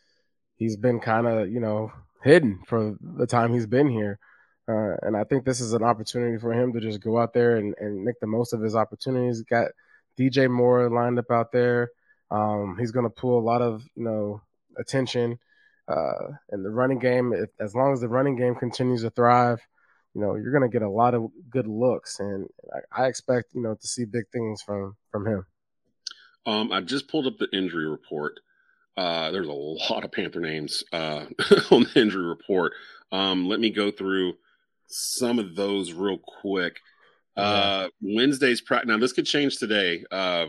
[0.56, 1.92] he's been kind of you know
[2.24, 4.20] hidden for the time he's been here.
[4.68, 7.56] Uh, and I think this is an opportunity for him to just go out there
[7.56, 9.42] and, and make the most of his opportunities.
[9.42, 9.72] Got
[10.18, 11.90] DJ Moore lined up out there.
[12.30, 14.42] Um, he's going to pull a lot of you know
[14.78, 15.40] attention.
[15.88, 19.60] Uh, and the running game, if, as long as the running game continues to thrive,
[20.14, 23.56] you know, you're going to get a lot of good looks, and I, I, expect
[23.56, 25.46] you know to see big things from from him.
[26.46, 28.40] Um, I just pulled up the injury report.
[28.98, 31.26] Uh, there's a lot of Panther names uh,
[31.72, 32.74] on the injury report.
[33.12, 34.34] Um, let me go through
[34.88, 36.80] some of those real quick.
[37.38, 38.88] Uh, Wednesday's practice.
[38.88, 40.04] Now this could change today.
[40.12, 40.48] Uh,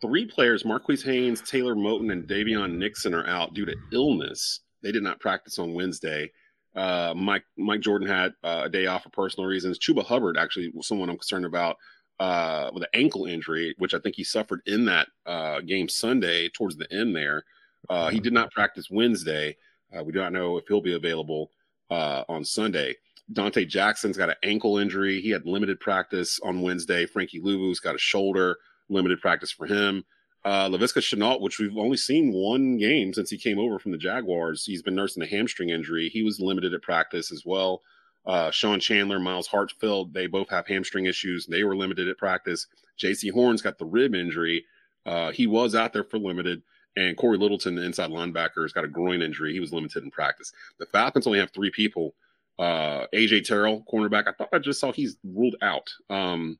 [0.00, 4.60] three players: Marquis Haynes, Taylor Moton, and Daviyon Nixon are out due to illness.
[4.82, 6.32] They did not practice on Wednesday.
[6.74, 9.78] Uh, Mike Mike Jordan had uh, a day off for personal reasons.
[9.78, 11.76] Chuba Hubbard actually was someone I'm concerned about
[12.20, 16.48] uh, with an ankle injury, which I think he suffered in that uh, game Sunday
[16.48, 17.44] towards the end there.
[17.88, 19.56] Uh, he did not practice Wednesday.
[19.94, 21.50] Uh, we do not know if he'll be available
[21.90, 22.96] on Sunday.
[23.32, 25.20] Donte Jackson's got an ankle injury.
[25.20, 27.06] He had limited practice on Wednesday.
[27.06, 30.04] Frankie Luvu's got a shoulder, limited practice for him.
[30.44, 33.98] Uh, Laviska Shenault, which we've only seen one game since he came over from the
[33.98, 36.10] Jaguars, he's been nursing a hamstring injury.
[36.10, 37.80] He was limited at practice as well.
[38.26, 41.46] Uh, Sean Chandler, Myles Hartsfield, they both have hamstring issues.
[41.46, 42.66] They were limited at practice.
[42.98, 44.64] Jaycee Horn's got the rib injury.
[45.04, 46.62] Uh, he was out there for limited.
[46.96, 49.52] And Cory Littleton, the inside linebacker, has got a groin injury.
[49.52, 50.52] He was limited in practice.
[50.78, 52.14] The Falcons only have three people.
[52.58, 54.28] Uh, AJ Terrell, cornerback.
[54.28, 55.90] I thought I just saw he's ruled out.
[56.08, 56.58] Um,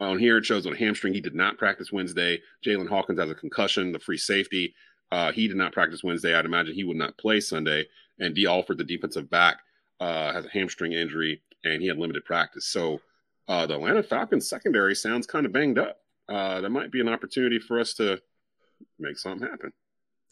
[0.00, 1.12] on here, it shows on hamstring.
[1.12, 2.40] He did not practice Wednesday.
[2.64, 4.74] Jaylinn Hawkins has a concussion, the free safety.
[5.10, 6.34] Uh, he did not practice Wednesday.
[6.34, 7.86] I'd imagine he would not play Sunday.
[8.18, 9.58] And Dee Alford, the defensive back,
[10.00, 12.66] uh, has a hamstring injury and he had limited practice.
[12.66, 13.00] So
[13.48, 15.98] uh, the Atlanta Falcons secondary sounds kind of banged up.
[16.28, 18.20] Uh, there might be an opportunity for us to
[18.98, 19.72] make something happen.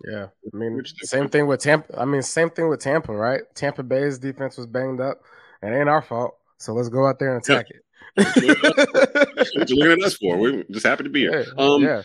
[0.06, 1.98] Yeah, I mean, same thing with Tampa.
[1.98, 3.40] I mean, same thing with Tampa, right?
[3.54, 5.22] Tampa Bay's defense was banged up.
[5.62, 6.36] And it ain't our fault.
[6.58, 7.76] So let's go out there and attack yeah.
[7.78, 7.82] it
[8.16, 10.36] what you looking at us for?
[10.36, 11.44] We're just happy to be here.
[11.46, 12.02] Yeah, um, yeah.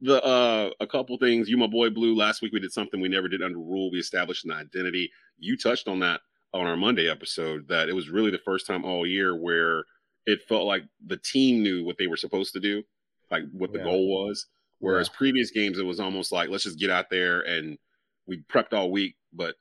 [0.00, 1.48] The uh, a couple things.
[1.48, 2.16] You, my boy, Blue.
[2.16, 3.90] Last week we did something we never did under Rhule.
[3.90, 5.10] We established an identity.
[5.38, 6.20] You touched on that
[6.52, 7.68] on our Monday episode.
[7.68, 9.84] That it was really the first time all year where
[10.26, 12.82] it felt like the team knew what they were supposed to do,
[13.30, 13.84] like what the yeah.
[13.84, 14.46] goal was.
[14.80, 15.18] Whereas yeah.
[15.18, 17.78] previous games, it was almost like let's just get out there and
[18.26, 19.56] we prepped all week, but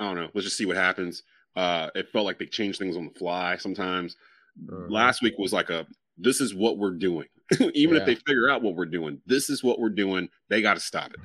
[0.00, 0.28] I don't know.
[0.32, 1.22] Let's just see what happens.
[1.56, 4.16] Uh, it felt like they changed things on the fly sometimes.
[4.70, 4.86] Uh-huh.
[4.88, 7.26] Last week was like a this is what we're doing.
[7.74, 8.02] Even yeah.
[8.02, 10.28] if they figure out what we're doing, this is what we're doing.
[10.48, 11.20] They got to stop it.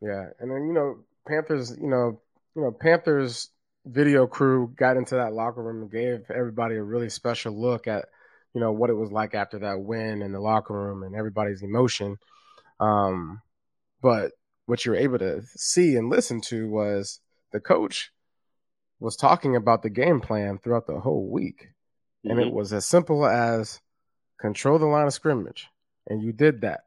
[0.00, 2.20] Yeah, and then you know Panthers, you know,
[2.54, 3.50] you know Panthers
[3.86, 8.06] video crew got into that locker room and gave everybody a really special look at
[8.52, 11.62] you know what it was like after that win in the locker room and everybody's
[11.62, 12.16] emotion.
[12.80, 13.40] Um,
[14.02, 14.32] but
[14.66, 17.20] what you're able to see and listen to was
[17.52, 18.10] the coach
[18.98, 21.68] was talking about the game plan throughout the whole week
[22.26, 22.48] and mm-hmm.
[22.48, 23.80] it was as simple as
[24.38, 25.68] control the line of scrimmage,
[26.08, 26.80] and you did that.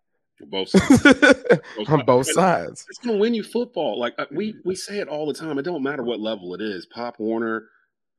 [0.47, 1.04] Both sides.
[1.04, 2.86] both on both sides.
[2.89, 3.99] It's gonna win you football.
[3.99, 5.58] Like uh, we we say it all the time.
[5.60, 6.86] It don't matter what level it is.
[6.86, 7.67] Pop Warner,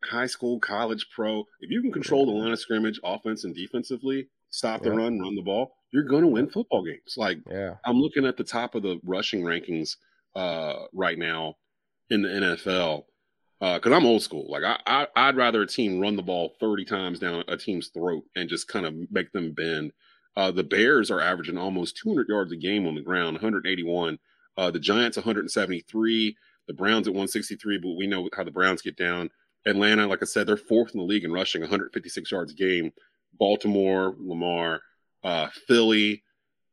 [0.05, 1.41] high school, college, pro.
[1.61, 4.97] If you can control the line of scrimmage, offense and defensively, stop the yeah.
[4.97, 7.15] run, run the ball, you're going to win football games.
[7.17, 7.75] Like yeah.
[7.85, 9.97] I'm looking at the top of the rushing rankings
[10.35, 11.57] uh, right now
[12.11, 13.05] in the NFL,
[13.61, 14.47] because uh, I'm old school.
[14.49, 17.89] Like I, I, would rather a team run the ball 30 times down a team's
[17.89, 19.93] throat and just kind of make them bend.
[20.37, 24.19] Uh, the Bears are averaging almost 200 yards a game on the ground, 181.
[24.57, 26.37] Uh, the Giants 173.
[26.69, 29.31] The Browns at 163, but we know how the Browns get down.
[29.67, 32.93] Atlanta, like I said, they're fourth in the league in rushing, 156 yards a game.
[33.39, 34.81] Baltimore, Lamar,
[35.25, 36.23] uh, Philly,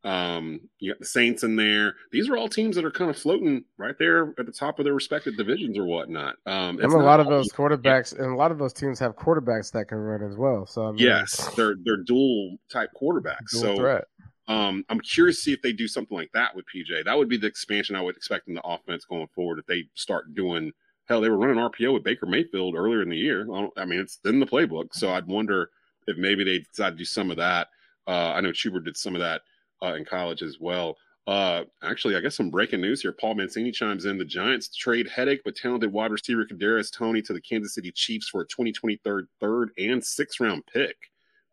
[0.07, 1.95] um, you got the Saints in there.
[2.13, 4.85] These are all teams that are kind of floating right there at the top of
[4.85, 6.37] their respective divisions or whatnot.
[6.45, 9.69] Um, and a lot of those quarterbacks, and a lot of those teams have quarterbacks
[9.73, 10.65] that can run as well.
[10.65, 13.51] So I mean, yes, they're they're dual type quarterbacks.
[13.51, 14.05] Dual so threat.
[14.47, 17.03] Um, I'm curious to see if they do something like that with PJ.
[17.03, 19.89] That would be the expansion I would expect in the offense going forward if they
[19.95, 20.71] start doing.
[21.09, 23.45] Hell, they were running RPO with Baker Mayfield earlier in the year.
[23.75, 25.69] I mean, it's in the playbook, so I'd wonder
[26.05, 27.67] if maybe they decide to do some of that.
[28.07, 29.41] Uh, I know Schubert did some of that
[29.83, 30.97] uh, in college as well.
[31.27, 33.11] Uh, actually, I guess some breaking news here.
[33.11, 34.17] Paul Mancini chimes in.
[34.17, 38.29] The Giants trade headache but talented wide receiver Kadarius Toney to the Kansas City Chiefs
[38.29, 40.95] for a 2023 third and sixth round pick.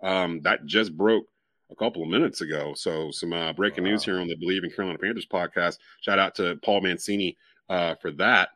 [0.00, 1.26] Um, that just broke
[1.72, 2.74] a couple of minutes ago.
[2.76, 3.90] So some uh, breaking wow.
[3.90, 5.78] news here on the Bleav in Carolina Panthers podcast.
[6.02, 7.36] Shout out to Paul Mancini
[7.68, 8.50] uh, for that.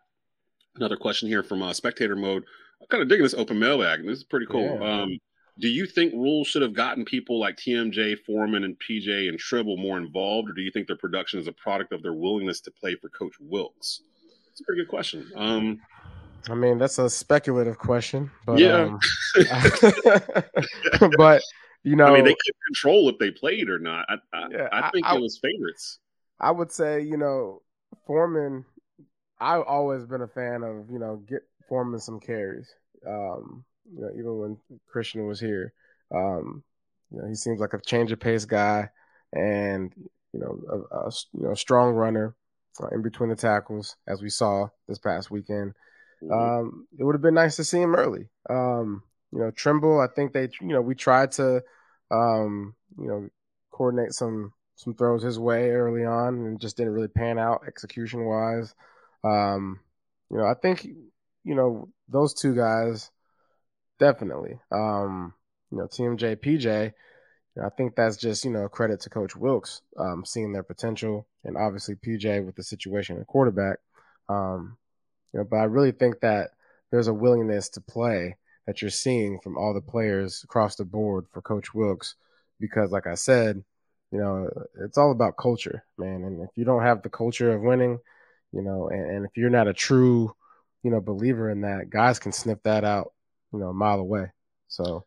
[0.76, 2.44] Another question here from uh, Spectator Mode.
[2.80, 4.06] I'm kind of digging this open mailbag.
[4.06, 4.78] This is pretty cool.
[4.80, 5.02] Yeah.
[5.02, 5.18] Um,
[5.58, 9.76] do you think rules should have gotten people like TMJ, Foreman, and PJ and Tremble
[9.76, 12.70] more involved, or do you think their production is a product of their willingness to
[12.70, 14.02] play for Coach Wilks?
[14.50, 15.26] It's a pretty good question.
[15.34, 15.80] Um,
[16.48, 19.00] I mean, that's a speculative question, but yeah, um,
[21.16, 21.42] but
[21.82, 24.06] you know, I mean, they could control if they played or not.
[24.08, 25.98] I, I, yeah, I think I, it was favorites.
[26.40, 27.62] I would say, you know,
[28.06, 28.64] Foreman.
[29.40, 32.68] I've always been a fan of, you know, get Foreman some carries.
[33.06, 35.72] Um, you know, even when Christian was here.
[36.14, 36.62] Um,
[37.10, 38.90] you know, he seems like a change of pace guy,
[39.32, 39.92] and
[40.32, 42.34] you know, a, a you know, strong runner
[42.82, 45.74] uh, in between the tackles, as we saw this past weekend.
[46.22, 46.32] Mm-hmm.
[46.32, 48.28] Um, it would have been nice to see him early.
[48.50, 50.00] Um, you know, Tremble.
[50.00, 51.62] I think they, you know, we tried to,
[52.10, 53.28] um, you know,
[53.70, 58.24] coordinate some some throws his way early on, and just didn't really pan out execution
[58.24, 58.74] wise.
[59.24, 59.80] Um,
[60.30, 63.10] you know, I think, you know, those two guys
[63.98, 64.58] Definitely.
[64.70, 65.34] Um,
[65.70, 66.92] you know, TMJ, PJ,
[67.62, 71.56] I think that's just, you know, credit to Coach Wilks, um, seeing their potential and
[71.56, 73.78] obviously PJ with the situation at quarterback.
[74.28, 74.76] Um,
[75.32, 76.50] you know, but I really think that
[76.90, 81.26] there's a willingness to play that you're seeing from all the players across the board
[81.32, 82.14] for Coach Wilks
[82.60, 83.64] because like I said,
[84.12, 84.48] you know,
[84.80, 86.24] it's all about culture, man.
[86.24, 87.98] And if you don't have the culture of winning,
[88.52, 90.34] you know, and, and if you're not a true,
[90.82, 93.12] you know, believer in that, guys can sniff that out
[93.52, 94.26] you know, a mile away.
[94.68, 95.04] So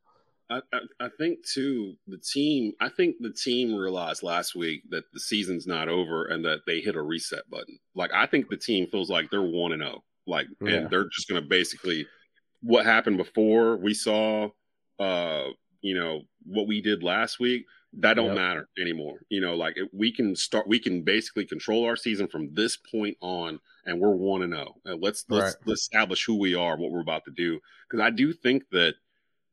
[0.50, 5.04] I, I, I, think too the team I think the team realized last week that
[5.14, 7.80] the season's not over and that they hit a reset button.
[7.96, 10.04] Like I think the team feels like they're one and oh.
[10.28, 10.74] Like yeah.
[10.74, 12.06] and they're just gonna basically
[12.62, 14.50] what happened before we saw
[15.00, 15.46] uh
[15.82, 18.36] you know what we did last week that don't yep.
[18.36, 22.54] matter anymore you know like we can start we can basically control our season from
[22.54, 24.76] this point on and we're one and zero.
[24.86, 24.94] Oh.
[24.94, 25.56] Uh, let's let's right.
[25.66, 27.60] let's establish who we are, what we're about to do.
[27.90, 28.96] Because I do think that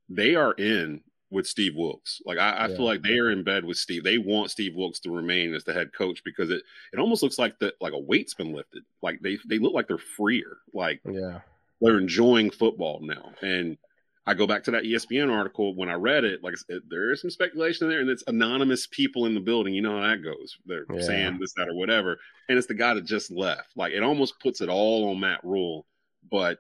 [0.09, 2.21] they are in with Steve Wilks.
[2.25, 2.77] Like I, I yeah.
[2.77, 4.05] feel like they are in bed with Steve.
[4.05, 7.39] They want Steve Wilks to remain as the head coach because it it almost looks
[7.39, 8.83] like that like a weight's been lifted.
[9.03, 10.59] Like they they look like they're freer.
[10.73, 11.41] Like yeah,
[11.81, 13.33] they're enjoying football now.
[13.43, 13.77] And
[14.29, 16.45] I go back to that ESPN article when I read it.
[16.45, 16.55] Like
[16.91, 19.73] there is some speculation in there, and it's anonymous people in the building.
[19.73, 20.59] You know how that goes.
[20.67, 21.01] They're yeah.
[21.01, 23.75] saying this, that, or whatever, and it's the guy that just left.
[23.75, 25.87] Like it almost puts it all on Matt Rhule.
[26.31, 26.59] But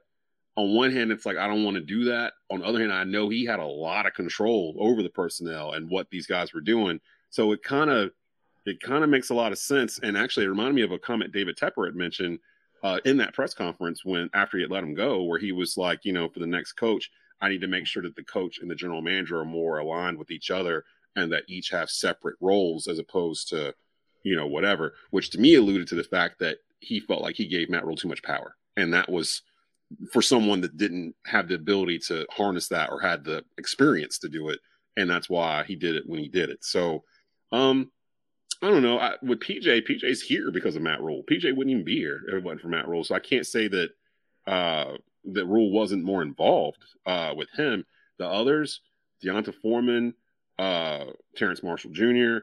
[0.57, 2.33] on one hand, it's like I don't want to do that.
[2.51, 5.73] On the other hand, I know he had a lot of control over the personnel
[5.73, 6.99] and what these guys were doing.
[7.29, 8.13] So it kind of
[8.65, 10.01] it kind of makes a lot of sense.
[10.03, 12.39] And actually, it reminded me of a comment David Tepper had mentioned
[12.83, 15.77] uh, in that press conference when after he had let him go, where he was
[15.77, 18.59] like, you know, for the next coach I need to make sure that the coach
[18.59, 20.85] and the general manager are more aligned with each other
[21.17, 23.75] and that each have separate roles as opposed to,
[24.23, 27.47] you know, whatever, which to me alluded to the fact that he felt like he
[27.47, 28.57] gave Matt Rhule too much power.
[28.77, 29.43] And that was
[30.13, 34.29] for someone that didn't have the ability to harness that or had the experience to
[34.29, 34.61] do it.
[34.97, 36.65] And that's why he did it when he did it.
[36.65, 37.05] So,
[37.53, 37.91] um,
[38.61, 38.99] I don't know.
[38.99, 41.23] I, with PJ, PJ's here because of Matt Rhule.
[41.31, 43.05] PJ wouldn't even be here if it wasn't for Matt Rhule.
[43.05, 43.91] So I can't say that
[44.47, 44.97] uh,
[45.33, 47.85] that Rhule wasn't more involved uh, with him.
[48.19, 48.81] The others,
[49.23, 50.15] D'Onta Foreman,
[50.59, 52.39] uh, Terrace Marshall Jr.,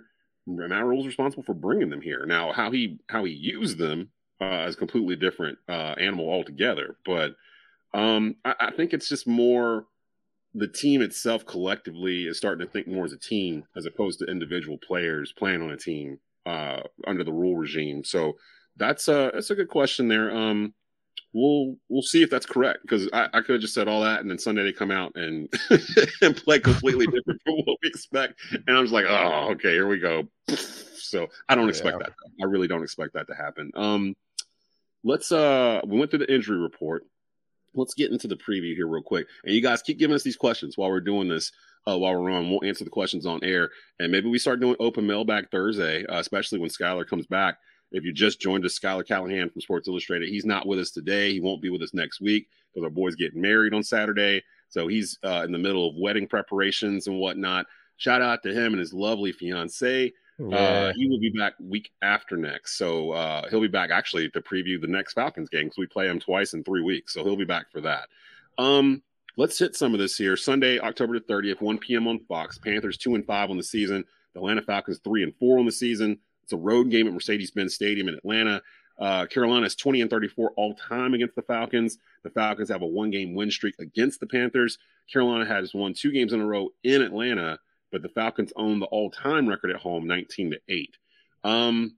[0.48, 2.26] Matt Rhule's responsible for bringing them here.
[2.26, 6.98] Now, how he how he used them uh, is completely different uh, animal altogether.
[7.06, 7.36] But
[7.93, 9.88] um, I, I think it's just more
[10.54, 14.26] the team itself collectively is starting to think more as a team as opposed to
[14.26, 18.04] individual players playing on a team uh, under the Rhule regime.
[18.04, 18.34] So
[18.78, 20.36] that's a that's a good question there.
[20.36, 20.74] Um,
[21.36, 24.21] we'll we'll see if that's correct because I, I could have just said all that
[24.21, 25.50] and then Sunday they come out and
[26.21, 29.88] and play completely different from what we expect, and I'm just like, oh, okay, here
[29.88, 30.24] we go.
[30.98, 32.08] So I don't expect Yeah.
[32.08, 32.13] that.
[32.41, 33.69] I really don't expect that to happen.
[33.76, 34.15] Um,
[35.04, 37.04] let's uh, we went through the injury report.
[37.76, 40.36] Let's get into the preview here real quick, and you guys keep giving us these
[40.36, 41.52] questions while we're doing this.
[41.88, 43.69] Uh, while we're on, we'll answer the questions on air,
[44.00, 47.58] and maybe we start doing open mailbag Thursday, uh, especially when Skylar comes back.
[47.96, 51.32] If you just joined us, Schuyler Callihan from Sports Illustrated, he's not with us today.
[51.32, 54.44] He won't be with us next week because our boy's getting married on Saturday.
[54.68, 57.68] So he's uh, in the middle of wedding preparations and whatnot.
[57.96, 60.12] Shout out to him and his lovely fiance.
[60.38, 60.58] Yeah.
[60.58, 62.78] Uh, he will be back week after next.
[62.78, 66.10] So uh, he'll be back actually to preview the next Falcons game because we play
[66.10, 67.14] him twice in three weeks.
[67.14, 68.10] So he'll be back for that.
[68.58, 69.02] Um,
[69.38, 70.36] let's hit some of this here.
[70.36, 72.08] Sunday, October the 30th, 1 p.m.
[72.08, 72.58] on Fox.
[72.58, 74.04] Panthers 2 and 5 on the season.
[74.34, 76.20] The Atlanta Falcons 3 and 4 on the season.
[76.46, 78.62] It's a road game at Mercedes Benz Stadium in Atlanta.
[79.00, 81.98] Uh, Carolina is 20 and 34 all time against the Falcons.
[82.24, 84.78] The Falcons have a one game win streak against the Panthers.
[85.12, 87.60] Carolina has won two games in a row in Atlanta,
[87.92, 90.98] but the Falcons own the all time record at home 19 to 8.
[91.44, 91.98] Um,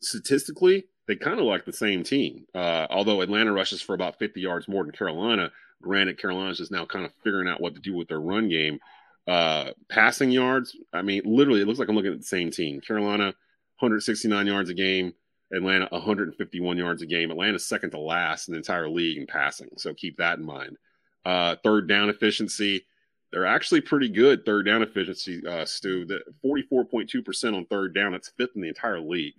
[0.00, 2.46] statistically, they kind of like the same team.
[2.54, 5.52] Uh, although Atlanta rushes for about 50 yards more than Carolina.
[5.82, 8.80] Granted, Carolina's just now kind of figuring out what to do with their run game.
[9.26, 12.80] Uh, passing yards, I mean, literally, it looks like I'm looking at the same team.
[12.80, 13.34] Carolina,
[13.80, 15.12] 169 yards a game.
[15.52, 17.30] Atlanta, 151 yards a game.
[17.32, 19.68] Atlanta's second to last in the entire league in passing.
[19.76, 20.76] So keep that in mind.
[21.24, 22.86] Uh, third down efficiency,
[23.32, 24.44] they're actually pretty good.
[24.46, 28.12] Third down efficiency, uh, Stu, that 44.2% on third down.
[28.12, 29.34] That's fifth in the entire league.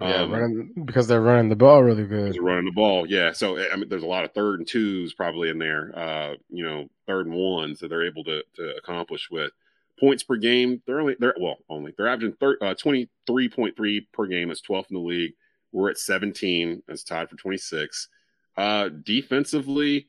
[0.00, 2.30] yeah, Um, running, because they're running the ball really good.
[2.30, 3.06] is running the ball.
[3.06, 3.32] Yeah.
[3.32, 5.92] So I mean, there's a lot of third and twos probably in there.
[5.96, 9.52] Uh, you know, third and ones that they're able to to accomplish with
[10.00, 10.82] points per game.
[10.86, 14.48] They're only they're well only they're averaging thir- uh, 23.3 per game.
[14.48, 15.32] That's 12th in the league.
[15.72, 16.82] We're at 17.
[16.88, 18.08] That's tied for 26.
[18.56, 20.08] Uh, defensively,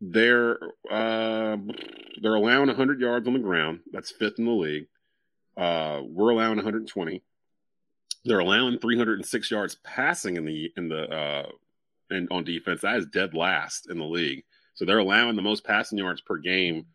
[0.00, 0.58] they're
[0.90, 1.56] uh,
[2.22, 3.80] they're allowing 100 yards on the ground.
[3.92, 4.86] That's fifth in the league.
[5.56, 7.22] Uh, we're allowing 120
[8.24, 11.48] they're allowing 306 yards passing in the in the uh
[12.10, 14.44] and on defense that is dead last in the league
[14.74, 16.86] so they're allowing the most passing yards per game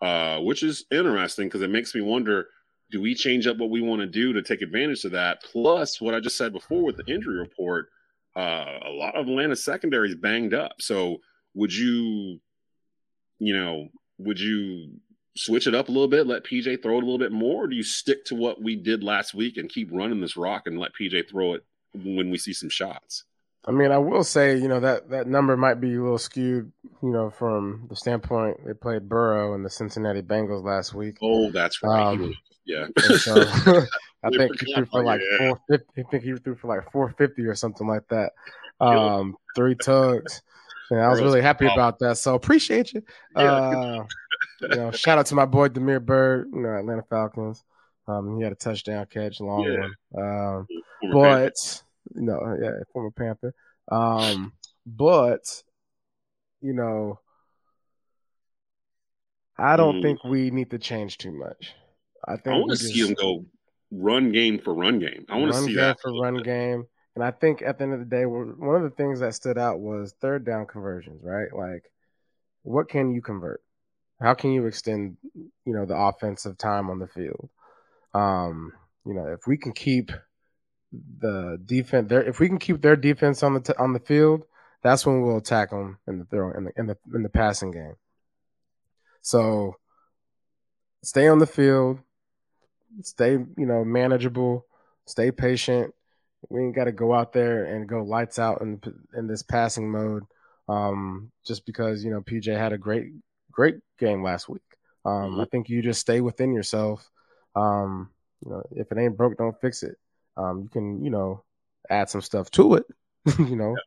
[0.00, 2.46] uh which is interesting because it makes me wonder
[2.90, 5.42] do we change up what we want to do to take advantage of that?
[5.42, 7.88] Plus what i just said before with the injury report
[8.36, 10.72] uh a lot of atlanta's secondary is banged up.
[10.80, 11.18] So
[11.54, 12.40] would you
[13.38, 14.98] you know would you
[15.38, 17.66] switch it up a little bit, let PJ throw it a little bit more, or
[17.68, 20.78] do you stick to what we did last week and keep running this rock and
[20.78, 23.24] let PJ throw it when we see some shots?
[23.64, 26.72] I mean, I will say, you know, that that number might be a little skewed,
[27.02, 31.18] you know, from the standpoint they played Burrow and the Cincinnati Bengals last week.
[31.22, 32.02] Oh, that's right.
[32.02, 32.34] Um,
[32.64, 32.86] yeah.
[33.18, 33.42] So
[34.24, 35.38] I think he threw for like yeah.
[35.48, 36.02] four fifty.
[36.02, 38.32] I think he threw for like four fifty or something like that.
[38.80, 40.42] Um, three tugs.
[40.90, 42.16] And I was really happy about that.
[42.16, 43.02] So appreciate you.
[43.36, 44.04] Uh,
[44.62, 47.62] you know, shout out to my boy Damiere Byrd, you know, Atlanta Falcons.
[48.06, 49.88] Um, he had a touchdown catch, long Yeah.
[50.10, 50.24] one.
[50.24, 50.66] Um,
[51.02, 51.12] Panther.
[51.12, 51.82] but
[52.14, 53.54] you know, yeah, former Panther.
[53.92, 54.52] Um,
[54.86, 55.62] but
[56.60, 57.20] you know,
[59.58, 60.02] I don't Mm.
[60.02, 61.74] think we need to change too much.
[62.26, 63.44] I think I want to see him go
[63.90, 65.24] run game for run game.
[65.28, 66.86] I want to see that for run game.
[67.14, 69.58] And I think at the end of the day, one of the things that stood
[69.58, 71.52] out was third down conversions, right?
[71.52, 71.90] Like,
[72.62, 73.60] what can you convert?
[74.20, 77.50] How can you extend, you know, the offensive time on the field?
[78.14, 78.72] Um,
[79.04, 80.12] you know, if we can keep
[80.92, 84.42] the defense there, if we can keep their defense on the t- on the field,
[84.82, 87.70] that's when we'll attack them in the throw in the in the in the passing
[87.70, 87.94] game.
[89.22, 89.76] So,
[91.02, 91.98] stay on the field,
[93.02, 94.66] stay you know manageable,
[95.06, 95.94] stay patient.
[96.48, 98.80] We ain't got to go out there and go lights out in
[99.16, 100.24] in this passing mode.
[100.68, 103.12] Um, just because you know PJ had a great
[103.50, 104.62] great game last week.
[105.04, 105.42] Um, Mhm.
[105.42, 107.10] I think you just stay within yourself.
[107.56, 108.10] Um,
[108.44, 109.96] you know, if it ain't broke, don't fix it.
[110.36, 111.42] Um, you can you know
[111.90, 112.86] add some stuff to it.
[113.38, 113.82] you know, Yeah.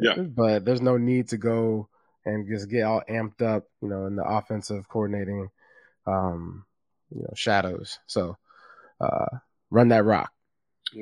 [0.00, 1.88] But there's no need to go
[2.24, 3.64] and just get all amped up.
[3.82, 5.48] You know, in the offensive coordinating,
[6.06, 6.64] um,
[7.14, 7.98] you know, shadows.
[8.06, 8.36] So
[9.00, 9.26] uh,
[9.70, 10.30] run that rock.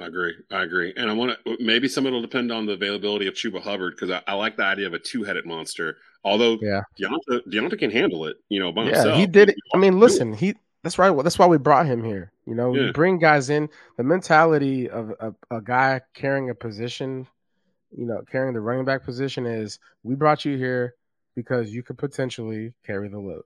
[0.00, 0.34] I agree.
[0.50, 0.94] I agree.
[0.96, 3.94] And I want to maybe some of it'll depend on the availability of Chuba Hubbard
[3.94, 5.96] because I, I like the idea of a two headed monster.
[6.24, 6.82] Although Yeah.
[6.98, 9.18] D'Onta, D'Onta can handle it, you know, by Yeah, himself.
[9.18, 9.56] he did it.
[9.74, 11.14] I mean, listen, he that's right.
[11.22, 12.32] That's why we brought him here.
[12.46, 12.86] You know, Yeah.
[12.86, 13.68] you bring guys in.
[13.96, 17.26] The mentality of a, a guy carrying a position,
[17.96, 20.94] you know, carrying the running back position is we brought you here
[21.34, 23.42] because you could potentially carry the load.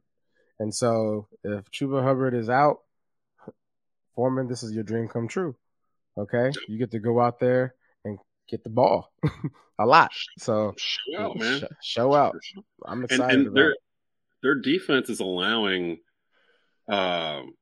[0.59, 2.79] And so if Chuba Hubbard is out,
[4.15, 5.55] Foreman, this is your dream come true.
[6.19, 7.75] Okay, you get to go out there
[8.05, 8.19] and
[8.49, 9.13] get the ball
[9.79, 10.11] a lot.
[10.39, 11.61] So Show out, man.
[11.61, 12.37] sh- show out.
[12.87, 13.79] I'm excited and about their it.
[14.43, 15.99] their defense is allowing
[16.89, 17.55] um,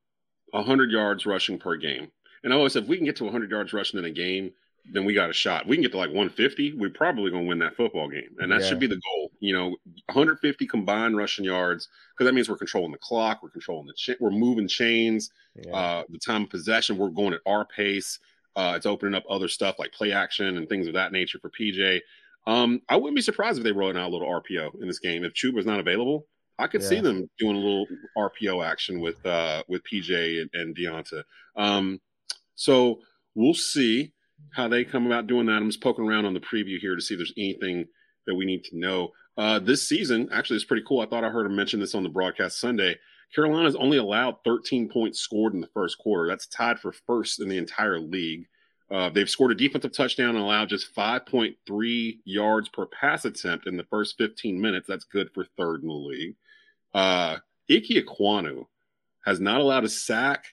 [0.51, 2.13] 100 yards rushing per game.
[2.45, 4.53] And I always said, if we can get to 100 yards rushing in a game,
[4.93, 5.67] then we got a shot.
[5.67, 8.37] We can get to like 150, we're probably going to win that football game.
[8.39, 8.69] And that Yeah.
[8.69, 9.31] should be the goal.
[9.41, 9.77] You know,
[10.09, 14.15] 150 combined rushing yards, because that means we're controlling the clock, we're controlling the, cha-
[14.21, 15.31] we're moving chains,
[15.65, 15.75] Yeah.
[15.75, 18.19] uh, the time of possession, we're going at our pace.
[18.57, 21.51] Uh, it's opening up other stuff like play action and things of that nature for
[21.51, 22.01] PJ.
[22.47, 25.25] Um, I wouldn't be surprised if they roll out a little RPO in this game.
[25.25, 26.27] If Chuba's not available,
[26.59, 30.77] I could see them doing a little RPO action with uh, with PJ and, and
[30.77, 31.25] D'Onta.
[31.57, 32.01] Um,
[32.55, 33.01] so
[33.35, 34.13] we'll see
[34.53, 35.55] how they come about doing that.
[35.55, 37.87] I'm just poking around on the preview here to see if there's anything
[38.27, 39.13] that we need to know.
[39.37, 41.01] Uh, this season, actually, it's pretty cool.
[41.01, 42.97] I thought I heard him mention this on the broadcast Sunday.
[43.35, 46.29] Carolina's only allowed 13 points scored in the first quarter.
[46.29, 48.47] That's tied for first in the entire league.
[48.91, 53.77] Uh, they've scored a defensive touchdown and allowed just 5.3 yards per pass attempt in
[53.77, 54.87] the first 15 minutes.
[54.87, 56.37] That's good for third in the league.
[56.93, 57.39] Uh,
[57.69, 58.67] Ike Ekwonu
[59.25, 60.45] has not allowed a sack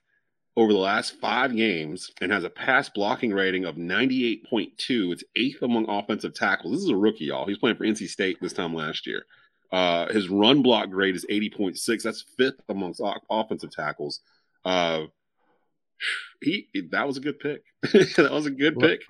[0.58, 5.14] over the last five games and has a pass blocking rating of 98.2.
[5.14, 6.74] It's eighth among offensive tackles.
[6.74, 7.48] This is a rookie, y'all.
[7.48, 9.24] He's playing for NC State this time last year.
[9.72, 12.04] Uh, his run block grade is 80.6.
[12.04, 14.20] That's fifth amongst offensive tackles.
[14.66, 15.04] Uh,
[16.42, 17.64] he that was a good pick.
[17.84, 19.02] that was a good pick.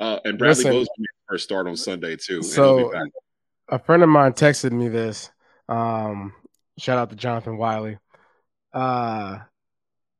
[0.00, 2.42] Uh, and Bradley listen- Bozeman first start on Sunday too.
[2.42, 2.92] So
[3.68, 5.30] a friend of mine texted me this.
[5.68, 6.32] Um,
[6.78, 7.98] shout out to Jonathan Wiley.
[8.72, 9.38] Uh,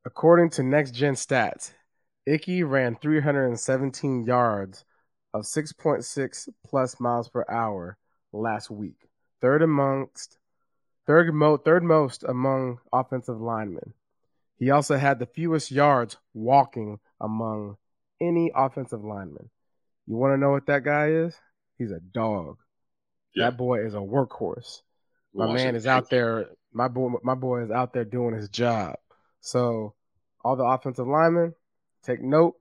[0.07, 1.73] according to Next Gen Stats,
[2.27, 4.85] Ickey ran 317 yards
[5.35, 7.99] of 6.6 plus miles per hour
[8.33, 9.09] last week,
[9.41, 10.39] third amongst
[11.07, 13.95] third mo- third most among offensive linemen.
[14.59, 17.77] He also had the fewest yards walking among
[18.21, 19.51] any offensive lineman.
[20.07, 21.37] You want to know what that guy is?
[21.79, 22.59] He's a dog.
[23.35, 23.51] Yeah.
[23.51, 24.81] That boy is a workhorse.
[25.35, 26.47] My man is out there.
[26.73, 28.95] My boy, my boy is out there doing his job.
[29.41, 29.95] So,
[30.47, 31.53] all the offensive linemen,
[32.05, 32.55] take note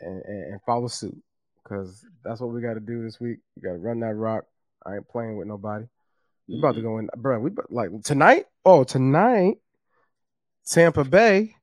[0.00, 1.16] and, and, and follow suit
[1.62, 3.38] because that's what we got to do this week.
[3.56, 4.44] We got to run that rock.
[4.86, 5.86] I ain't playing with nobody.
[6.48, 6.84] We about to Mhm.
[6.84, 7.40] go in, bro.
[7.40, 8.46] We like tonight.
[8.64, 9.58] Oh, tonight,
[10.68, 11.56] Tampa Bay.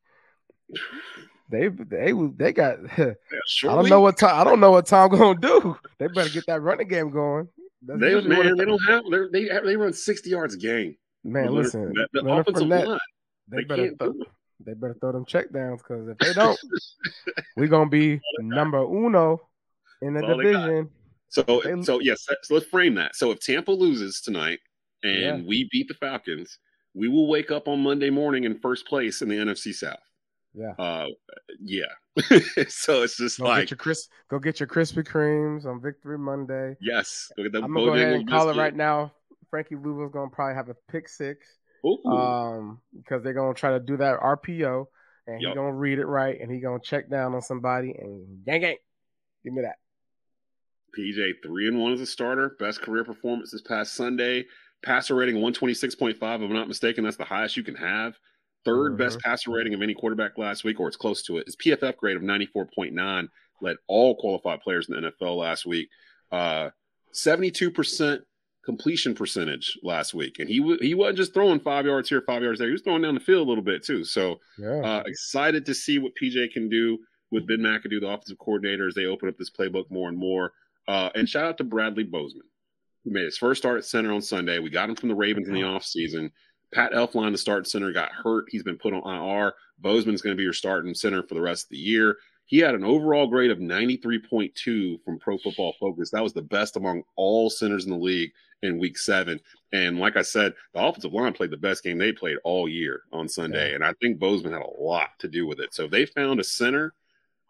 [1.50, 2.78] They they they got.
[2.98, 4.40] Yeah, I don't know what time.
[4.40, 5.78] I don't know what Tom gonna do.
[5.98, 7.48] They better get that running game going.
[7.82, 10.96] That's They, man, they don't have they they run sixty yards a game.
[11.24, 11.54] man.
[11.54, 13.00] Listen, the Leonard offensive Fournette, line,
[13.48, 14.28] they, they better can't throw, do it.
[14.66, 16.60] They better throw them checkdowns because if they don't,
[17.56, 19.40] we're gonna be number uno
[20.02, 20.66] in the That's all they got.
[20.68, 20.90] division.
[21.30, 23.16] So They- so yes, so let's frame that.
[23.16, 24.60] So if Tampa loses tonight
[25.04, 25.48] and Yeah.
[25.48, 26.58] we beat the Falcons,
[26.94, 30.00] we will wake up on Monday morning in first place in the NFC South.
[30.54, 30.72] Yeah.
[30.80, 31.08] Uh,
[31.62, 31.84] yeah.
[32.68, 36.18] so it's just Go like get your cris- go get your Krispy Kremes on Victory
[36.18, 36.76] Monday.
[36.82, 39.14] yes, go get that I'm gonna go ahead and call it right now.
[39.50, 41.48] Frankie Luvu's gonna probably have a pick six,
[41.86, 42.04] Ooh.
[42.06, 44.86] um, because they're gonna try to do that RPO,
[45.28, 45.56] and he's Yup.
[45.56, 48.78] gonna read it right, and he gonna check down on somebody and gang gang,
[49.44, 49.78] give me that.
[50.98, 52.56] PJ three and one as a starter.
[52.60, 54.46] Best career performance this past Sunday.
[54.84, 56.42] Passer rating one twenty six point five.
[56.42, 58.18] If I'm not mistaken, that's the highest you can have.
[58.68, 61.46] 3rd best passer rating of any quarterback last week, or it's close to it.
[61.46, 63.30] His PFF grade of ninety four point nine
[63.62, 65.90] led all qualified players in the NFL last week.
[66.32, 66.70] Uh,
[67.12, 68.22] Seventy two percent
[68.66, 72.44] completion percentage last week, and he w- he wasn't just throwing five yards here, five
[72.44, 72.68] yards there.
[72.68, 74.04] He was throwing down the field a little bit too.
[74.04, 74.80] So Yeah.
[74.82, 77.00] uh, excited to see what PJ can do
[77.32, 80.54] with Ben McAdoo, the offensive coordinator, as they open up this playbook more and more.
[80.88, 82.48] Uh, and shout out to Bradley Bozeman,
[83.06, 84.60] who made his first start at center on Sunday.
[84.60, 86.32] We got him from the Ravens in the offseason.
[86.74, 88.46] Pat Elflein, the start center, got hurt.
[88.50, 89.54] He's been put on IR.
[89.80, 92.18] Bozeman's going to be your starting center for the rest of the year.
[92.50, 96.10] He had an overall grade of 93.2 from Pro Football Focus.
[96.10, 98.32] That was the best among all centers in the league
[98.64, 99.40] in week seven.
[99.72, 103.04] And like I said, the offensive line played the best game they played all year
[103.14, 103.70] on Sunday.
[103.70, 103.76] Yeah.
[103.76, 105.76] And I think Bozeman had a lot to do with it.
[105.76, 106.96] So they found a center.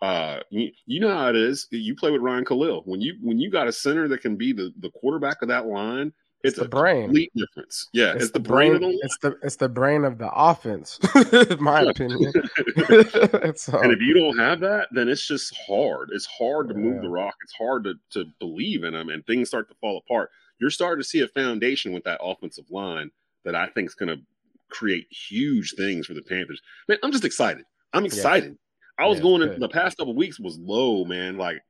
[0.01, 1.69] Uh, you, you know how it is.
[1.71, 2.81] You play with Ryan Kalil.
[2.83, 5.65] When you when you got a center that can be the, the quarterback of that
[5.65, 6.11] line,
[6.43, 7.05] it's, the brain.
[7.05, 7.89] complete difference.
[7.93, 8.99] Yeah, it's, the, brain, of the.
[9.01, 10.99] It's the it's the brain of the offense,
[11.33, 12.31] in my opinion.
[13.55, 16.09] so, And if you don't have that, then it's just hard.
[16.13, 17.35] It's hard to move the rock.
[17.43, 20.29] It's hard to, to believe in them, and things start to fall apart.
[20.59, 23.11] You're starting to see a foundation with that offensive line
[23.45, 24.21] that I think is going to
[24.69, 26.61] create huge things for the Panthers.
[26.87, 27.65] Man, I'm just excited.
[27.93, 28.57] I'm excited.
[28.97, 31.37] I was Yeah, going in the past couple weeks was low, man.
[31.37, 31.61] Like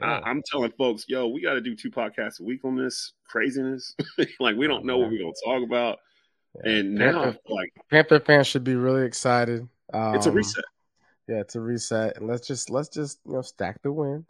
[0.00, 0.20] yeah.
[0.24, 3.12] I, I'm telling folks, yo, we got to do two podcasts a week on this
[3.28, 3.94] craziness.
[4.40, 5.98] like we don't know what we're going to talk about,
[6.64, 6.72] Yeah.
[6.72, 9.68] and now Panther, like Panther fans should be really excited.
[9.92, 10.64] Um, it's a reset.
[11.28, 14.26] Yeah, it's a reset, and let's just let's just you know stack the wins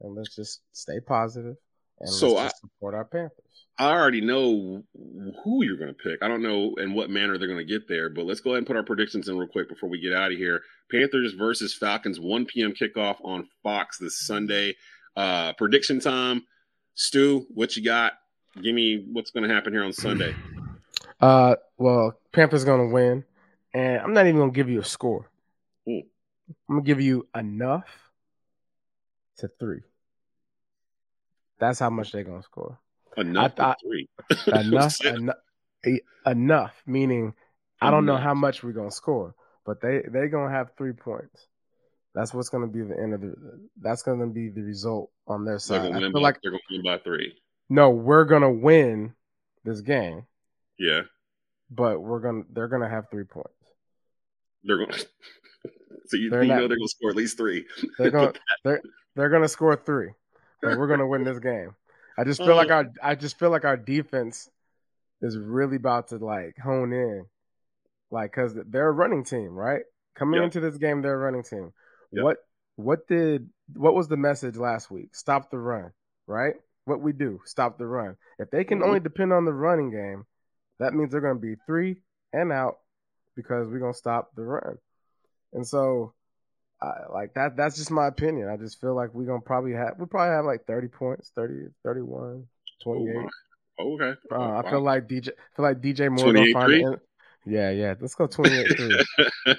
[0.00, 1.56] and let's just stay positive
[2.00, 3.38] and So I- support our Panthers.
[3.78, 4.82] I already know
[5.42, 6.22] who you're going to pick.
[6.22, 8.58] I don't know in what manner they're going to get there, but let's go ahead
[8.58, 10.60] and put our predictions in real quick before we get out of here.
[10.90, 12.74] Panthers versus Falcons, 1 p.m.
[12.74, 14.76] kickoff on Fox this Sunday.
[15.16, 16.44] Uh, prediction time.
[16.94, 18.12] Stu, what you got?
[18.62, 20.34] Give me what's going to happen here on Sunday.
[21.20, 23.24] Uh, well, Panthers gonna win,
[23.72, 25.30] and I'm not even gonna give you a score.
[25.86, 26.00] Hmm.
[26.68, 27.86] I'm gonna give you enough
[29.38, 29.82] to three.
[31.62, 32.76] That's how much they're gonna score.
[33.16, 33.74] Enough I-.
[34.48, 35.36] Enough, enough,
[36.26, 36.82] enough.
[36.86, 37.34] Meaning,
[37.80, 39.34] I don't know how much we're gonna score,
[39.64, 41.46] but they they gonna have three points.
[42.14, 43.34] That's what's gonna be the end of the.
[43.80, 45.92] That's gonna be the result on their They're side.
[45.92, 47.32] I feel win, like they're gonna win by three.
[47.70, 49.14] no, we're gonna win
[49.64, 50.26] this game,
[50.78, 51.02] Yeah,
[51.70, 53.54] but we're gonna they're gonna have three points.
[54.64, 54.98] they're gonna.
[56.06, 57.64] so you, you not- know they're to score at least three.
[57.98, 58.32] They're gonna
[58.64, 58.82] they're
[59.16, 60.10] they're gonna score three,
[60.62, 61.74] we're gonna win this game.
[62.16, 62.74] I just feel like Uh.
[62.74, 64.50] our I just feel like our defense
[65.20, 67.26] is really about to like hone in,
[68.10, 69.82] like because they're a running team, right?
[70.14, 70.44] Coming Yeah.
[70.44, 71.72] into this game, they're a running team.
[72.10, 72.24] Yeah.
[72.24, 72.38] What
[72.76, 75.14] what did what was the message last week?
[75.14, 75.92] Stop the run,
[76.26, 76.54] right?
[76.84, 78.16] What we do, stop the run.
[78.38, 78.86] If they can Mhm.
[78.86, 80.26] only depend on the running game,
[80.78, 82.02] that means they're gonna be three
[82.32, 82.78] and out
[83.36, 84.78] because we're gonna stop the run.
[85.52, 86.12] And so
[86.82, 88.48] I, like that that's just my opinion.
[88.48, 91.68] I just feel like we're gonna probably have we probably have like 30 points, 30,
[91.84, 92.46] 31,
[92.82, 93.16] 28.
[93.16, 93.28] Oh.
[93.78, 94.10] Oh, okay.
[94.30, 94.62] Uh, Oh, I wow.
[94.70, 96.52] feel like DJ I feel like DJ Moore gonna 28-3?
[96.52, 97.00] find it.
[97.44, 97.94] Yeah, yeah.
[98.00, 99.04] Let's go 28 3.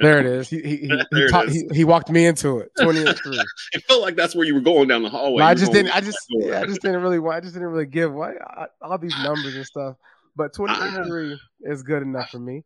[0.00, 0.48] There it is.
[0.48, 1.64] He he he, he, taught- is.
[1.72, 2.70] he, walked me into it.
[2.80, 3.40] 28 3.
[3.72, 5.42] it felt like that's where you were going down the hallway.
[5.42, 7.86] I just didn't I just yeah, I just didn't really want I just didn't really
[7.86, 9.96] give what I, all these numbers and stuff.
[10.36, 12.62] But 28 3 is good enough for me.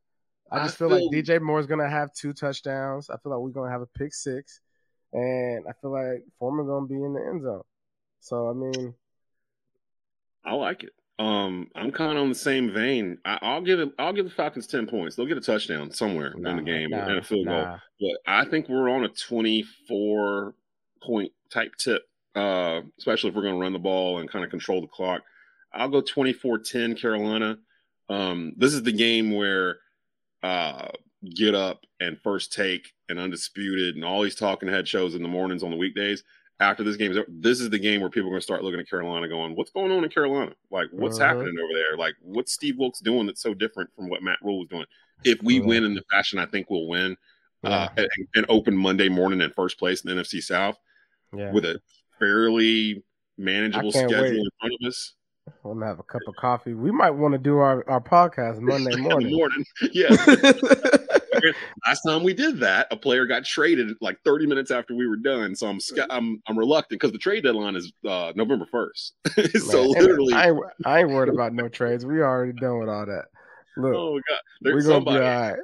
[0.50, 3.10] I I just feel, like feel- DJ Moore's gonna have two touchdowns.
[3.10, 4.60] I feel like we're gonna have a pick six,
[5.12, 7.62] and I feel like Foreman gonna be in the end zone.
[8.20, 8.94] So I mean,
[10.44, 10.92] I like it.
[11.18, 13.18] Um, I'm kind of on the same vein.
[13.26, 13.90] I, I'll give it.
[13.98, 15.16] I'll give the Falcons ten points.
[15.16, 17.76] They'll get a touchdown somewhere in the game nah, and a field goal.
[18.00, 20.54] But I think we're on a 24
[21.02, 22.02] point type tip,
[22.34, 25.22] uh, especially if we're going to run the ball and kind of control the clock.
[25.74, 27.58] I'll go 24 10 Carolina.
[28.08, 29.76] Um, this is the game where
[30.42, 30.88] uh,
[31.34, 35.28] Get Up and First Take and Undisputed and all these talking head shows in the
[35.28, 36.22] mornings on the weekdays.
[36.60, 38.62] After this game is over, this is the game where people are going to start
[38.62, 40.52] looking at Carolina going, what's going on in Carolina?
[40.70, 41.28] Like, what's Uh-huh.
[41.28, 41.96] happening over there?
[41.96, 44.84] Like, what's Steve Wilks doing that's so different from what Matt Rhule was doing?
[45.24, 45.64] If we Yeah.
[45.66, 47.16] win in the fashion I think we'll win,
[47.64, 48.04] uh, Yeah.
[48.34, 50.78] and open Monday morning in first place in the NFC South
[51.32, 51.80] Yeah, with a
[52.18, 53.02] fairly
[53.38, 54.36] manageable schedule wait.
[54.36, 55.14] in front of us.
[55.46, 56.74] I'm gonna have a cup of coffee.
[56.74, 59.36] We might want to do our, our podcast Monday morning.
[59.36, 59.64] morning.
[59.92, 60.08] Yeah.
[61.86, 65.16] Last time we did that, a player got traded like 30 minutes after we were
[65.16, 65.54] done.
[65.54, 65.78] So I'm
[66.10, 69.60] I'm I'm reluctant because the trade deadline is uh, November 1st.
[69.70, 72.04] so Man, literally, I ain't, I ain't worried about no trades.
[72.04, 73.26] We already done with all that.
[73.76, 75.58] Look, oh god, we're gonna be all right.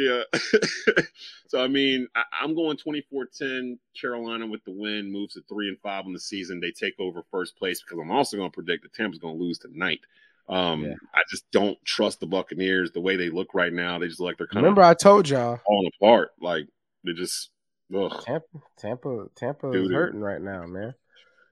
[0.00, 0.22] Yeah.
[1.48, 3.78] so I mean, I, I'm going 24-10.
[4.00, 6.60] Carolina with the win moves to three and five on the season.
[6.60, 9.44] They take over first place because I'm also going to predict that Tampa's going to
[9.44, 10.00] lose tonight.
[10.48, 10.94] Um, Yeah.
[11.14, 13.98] I just don't trust the Buccaneers the way they look right now.
[13.98, 16.30] They just look like they're kind Remember, of I told y'all falling apart.
[16.40, 16.66] Like
[17.04, 17.50] they just
[17.94, 18.22] ugh.
[18.24, 18.46] Tampa,
[18.78, 20.94] Tampa, Tampa is hurting right now, man.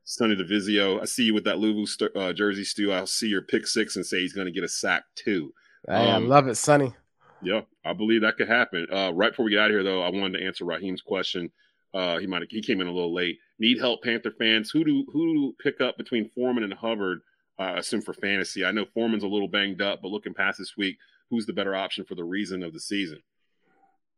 [0.04, 2.90] Sonny DeVizio, I see you with that Luvu st- uh, jersey, Stu.
[2.90, 5.52] I'll see your pick six and say he's going to get a sack too.
[5.86, 6.94] Hey, I Um, love it, Sonny.
[7.42, 8.86] Yeah, I believe that could happen.
[8.92, 11.50] Uh, right before we get out of here, though, I wanted to answer Raheem's question.
[11.94, 13.38] Uh, he might he came in a little late.
[13.58, 14.70] Need help, Panther fans?
[14.70, 17.20] Who do who do pick up between Foreman and Hubbard?
[17.58, 18.64] Uh, assume for fantasy.
[18.64, 20.96] I know Foreman's a little banged up, but looking past this week,
[21.28, 23.20] who's the better option for the reason of the season?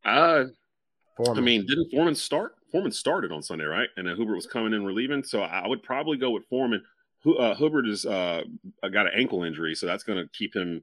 [0.05, 0.45] Uh,
[1.16, 1.39] Foreman.
[1.39, 2.55] I mean, didn't Foreman start?
[2.71, 3.89] Foreman started on Sunday, right?
[3.97, 6.83] And then Hubbard was coming in relieving, so I would probably go with Foreman.
[7.27, 8.43] Uh, Hubbard is uh,
[8.83, 10.83] got an ankle injury, so that's going to keep him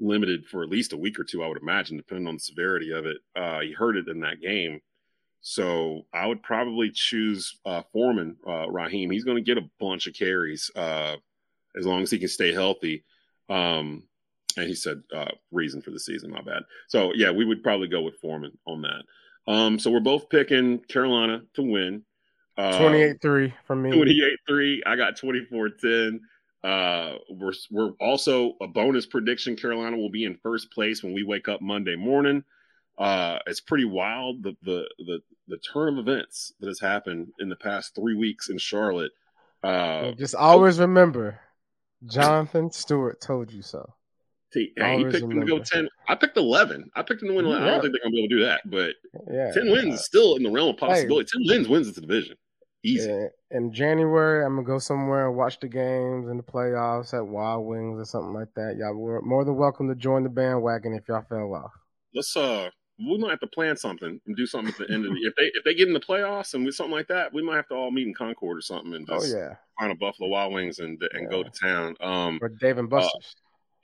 [0.00, 2.92] limited for at least a week or two, I would imagine, depending on the severity
[2.92, 3.18] of it.
[3.34, 4.80] Uh, he hurt it in that game.
[5.40, 9.10] So I would probably choose uh, Foreman, uh, Raheem.
[9.10, 11.16] He's going to get a bunch of carries uh,
[11.76, 13.04] as long as he can stay healthy.
[13.48, 14.04] Um,
[14.56, 16.64] and he said uh, reason for the season, my bad.
[16.88, 19.02] So yeah, we would probably go with Foreman on that.
[19.50, 22.02] Um, so we're both picking Carolina to win.
[22.56, 23.92] Uh, 28-3 from me.
[23.92, 24.80] 28-3.
[24.84, 26.18] I got 24-10.
[26.64, 29.56] Uh, we're we're also a bonus prediction.
[29.56, 32.42] Carolina will be in first place when we wake up Monday morning.
[32.98, 37.48] Uh, it's pretty wild the the the the turn of events that has happened in
[37.48, 39.12] the past three weeks in Charlotte.
[39.62, 41.38] Uh, Just always remember,
[42.06, 43.94] Jonathan Stewart told you so.
[44.52, 45.88] Hey, he picked them to go ten.
[46.08, 46.90] I picked eleven.
[46.96, 47.44] I picked them to win.
[47.44, 47.62] 11.
[47.62, 48.94] I don't think they're gonna be able to do that, but
[49.32, 49.52] Yeah.
[49.52, 51.28] ten wins is still in the realm of possibility.
[51.32, 52.36] ten wins wins the division.
[52.84, 53.10] Easy.
[53.10, 57.26] In, in January, I'm gonna go somewhere and watch the games and the playoffs at
[57.26, 58.76] Wild Wings or something like that.
[58.78, 61.72] Y'all were more than welcome to join the bandwagon if y'all fell off.
[62.14, 65.12] Let's uh, we might have to plan something and do something at the end of
[65.12, 65.18] the.
[65.20, 67.56] If they if they get in the playoffs and we something like that, we might
[67.56, 70.52] have to all meet in Concord or something and Oh yeah, find a Buffalo Wild
[70.52, 71.96] Wings and and go to town.
[72.00, 73.36] Um, or Dave and Buster's.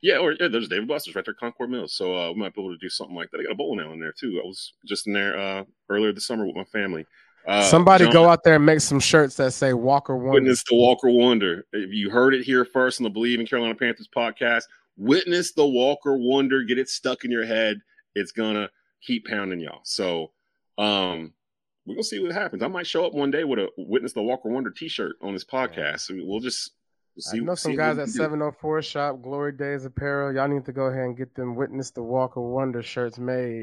[0.03, 1.95] yeah, or yeah, there's David Buster's right there, Concord Mills.
[1.97, 3.41] So uh, we might be able to do something like that.
[3.41, 4.41] I got a bowling alley in there too.
[4.43, 7.07] I was just in there uh earlier this summer with my family.
[7.47, 10.33] Uh, Somebody John- go out there and make some shirts that say Walker Wonder.
[10.33, 11.67] Witness the Walker Wonder.
[11.73, 14.63] If you heard it here first on the Bleav in Carolina Panthers podcast,
[14.97, 16.63] witness the Walker Wonder.
[16.63, 17.79] Get it stuck in your head.
[18.15, 18.71] It's gonna
[19.03, 19.81] keep pounding y'all.
[19.85, 20.33] So,
[20.79, 21.35] um,
[21.85, 22.63] we're gonna see what happens.
[22.63, 25.45] I might show up one day with a Witness the Walker Wonder T-shirt on this
[25.45, 26.11] podcast.
[26.27, 26.71] We'll just
[27.19, 27.39] see.
[27.39, 28.19] I know some guys at we do.
[28.19, 30.35] 704 shop, Glory Days Apparel.
[30.35, 33.63] Y'all need to go ahead and get them Witness the Walker Wonder shirts made.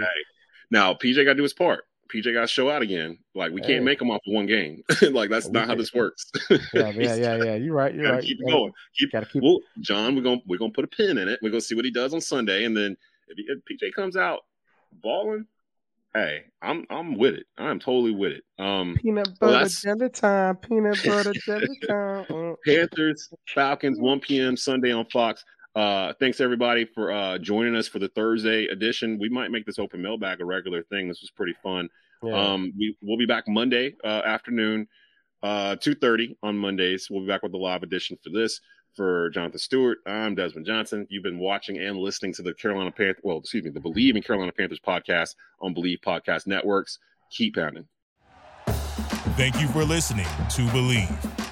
[0.69, 1.83] Now, PJ got to do his part.
[2.13, 3.17] PJ got to show out again.
[3.35, 3.67] Like we Hey.
[3.73, 4.83] can't make them off of one game.
[5.11, 5.79] like that's We not how can't.
[5.79, 6.29] this works.
[6.73, 7.55] Yeah, yeah, yeah, yeah.
[7.55, 7.93] You're right.
[7.93, 8.23] You're right.
[8.23, 8.71] keep it Gotta- going.
[8.97, 9.43] Keep Gotta keep.
[9.43, 11.39] well, John, we're gonna we're gonna put a pin in it.
[11.41, 12.95] We're gonna see what he does on Sunday, and then
[13.27, 13.59] if, he, if
[13.89, 14.39] PJ comes out
[15.01, 15.45] balling,
[16.13, 17.45] hey, I'm I'm with it.
[17.57, 18.43] I'm totally with it.
[18.59, 20.57] Um, Peanut butter that's- jelly time.
[20.57, 22.25] Peanut butter jelly time.
[22.25, 22.55] Mm.
[22.65, 24.57] Panthers, Falcons, 1 p.m.
[24.57, 25.43] Sunday on Fox.
[25.75, 29.17] Uh, thanks everybody for uh, joining us for the Thursday edition.
[29.19, 31.07] We might make this open mailbag a regular thing.
[31.07, 31.89] This was pretty fun.
[32.23, 32.53] Yeah.
[32.53, 34.87] Um, we we'll be back Monday uh, afternoon,
[35.41, 37.07] uh, two thirty on Mondays.
[37.09, 38.59] We'll be back with the live edition for this.
[38.95, 41.07] For Jonathan Stewart, I'm Desmond Johnson.
[41.09, 44.21] You've been watching and listening to the Carolina Panthers, well, excuse me, the Bleav in
[44.21, 46.99] Carolina Panthers podcast on Bleav Podcast Networks.
[47.31, 47.87] Keep pounding.
[49.37, 51.50] Thank you for listening to Bleav.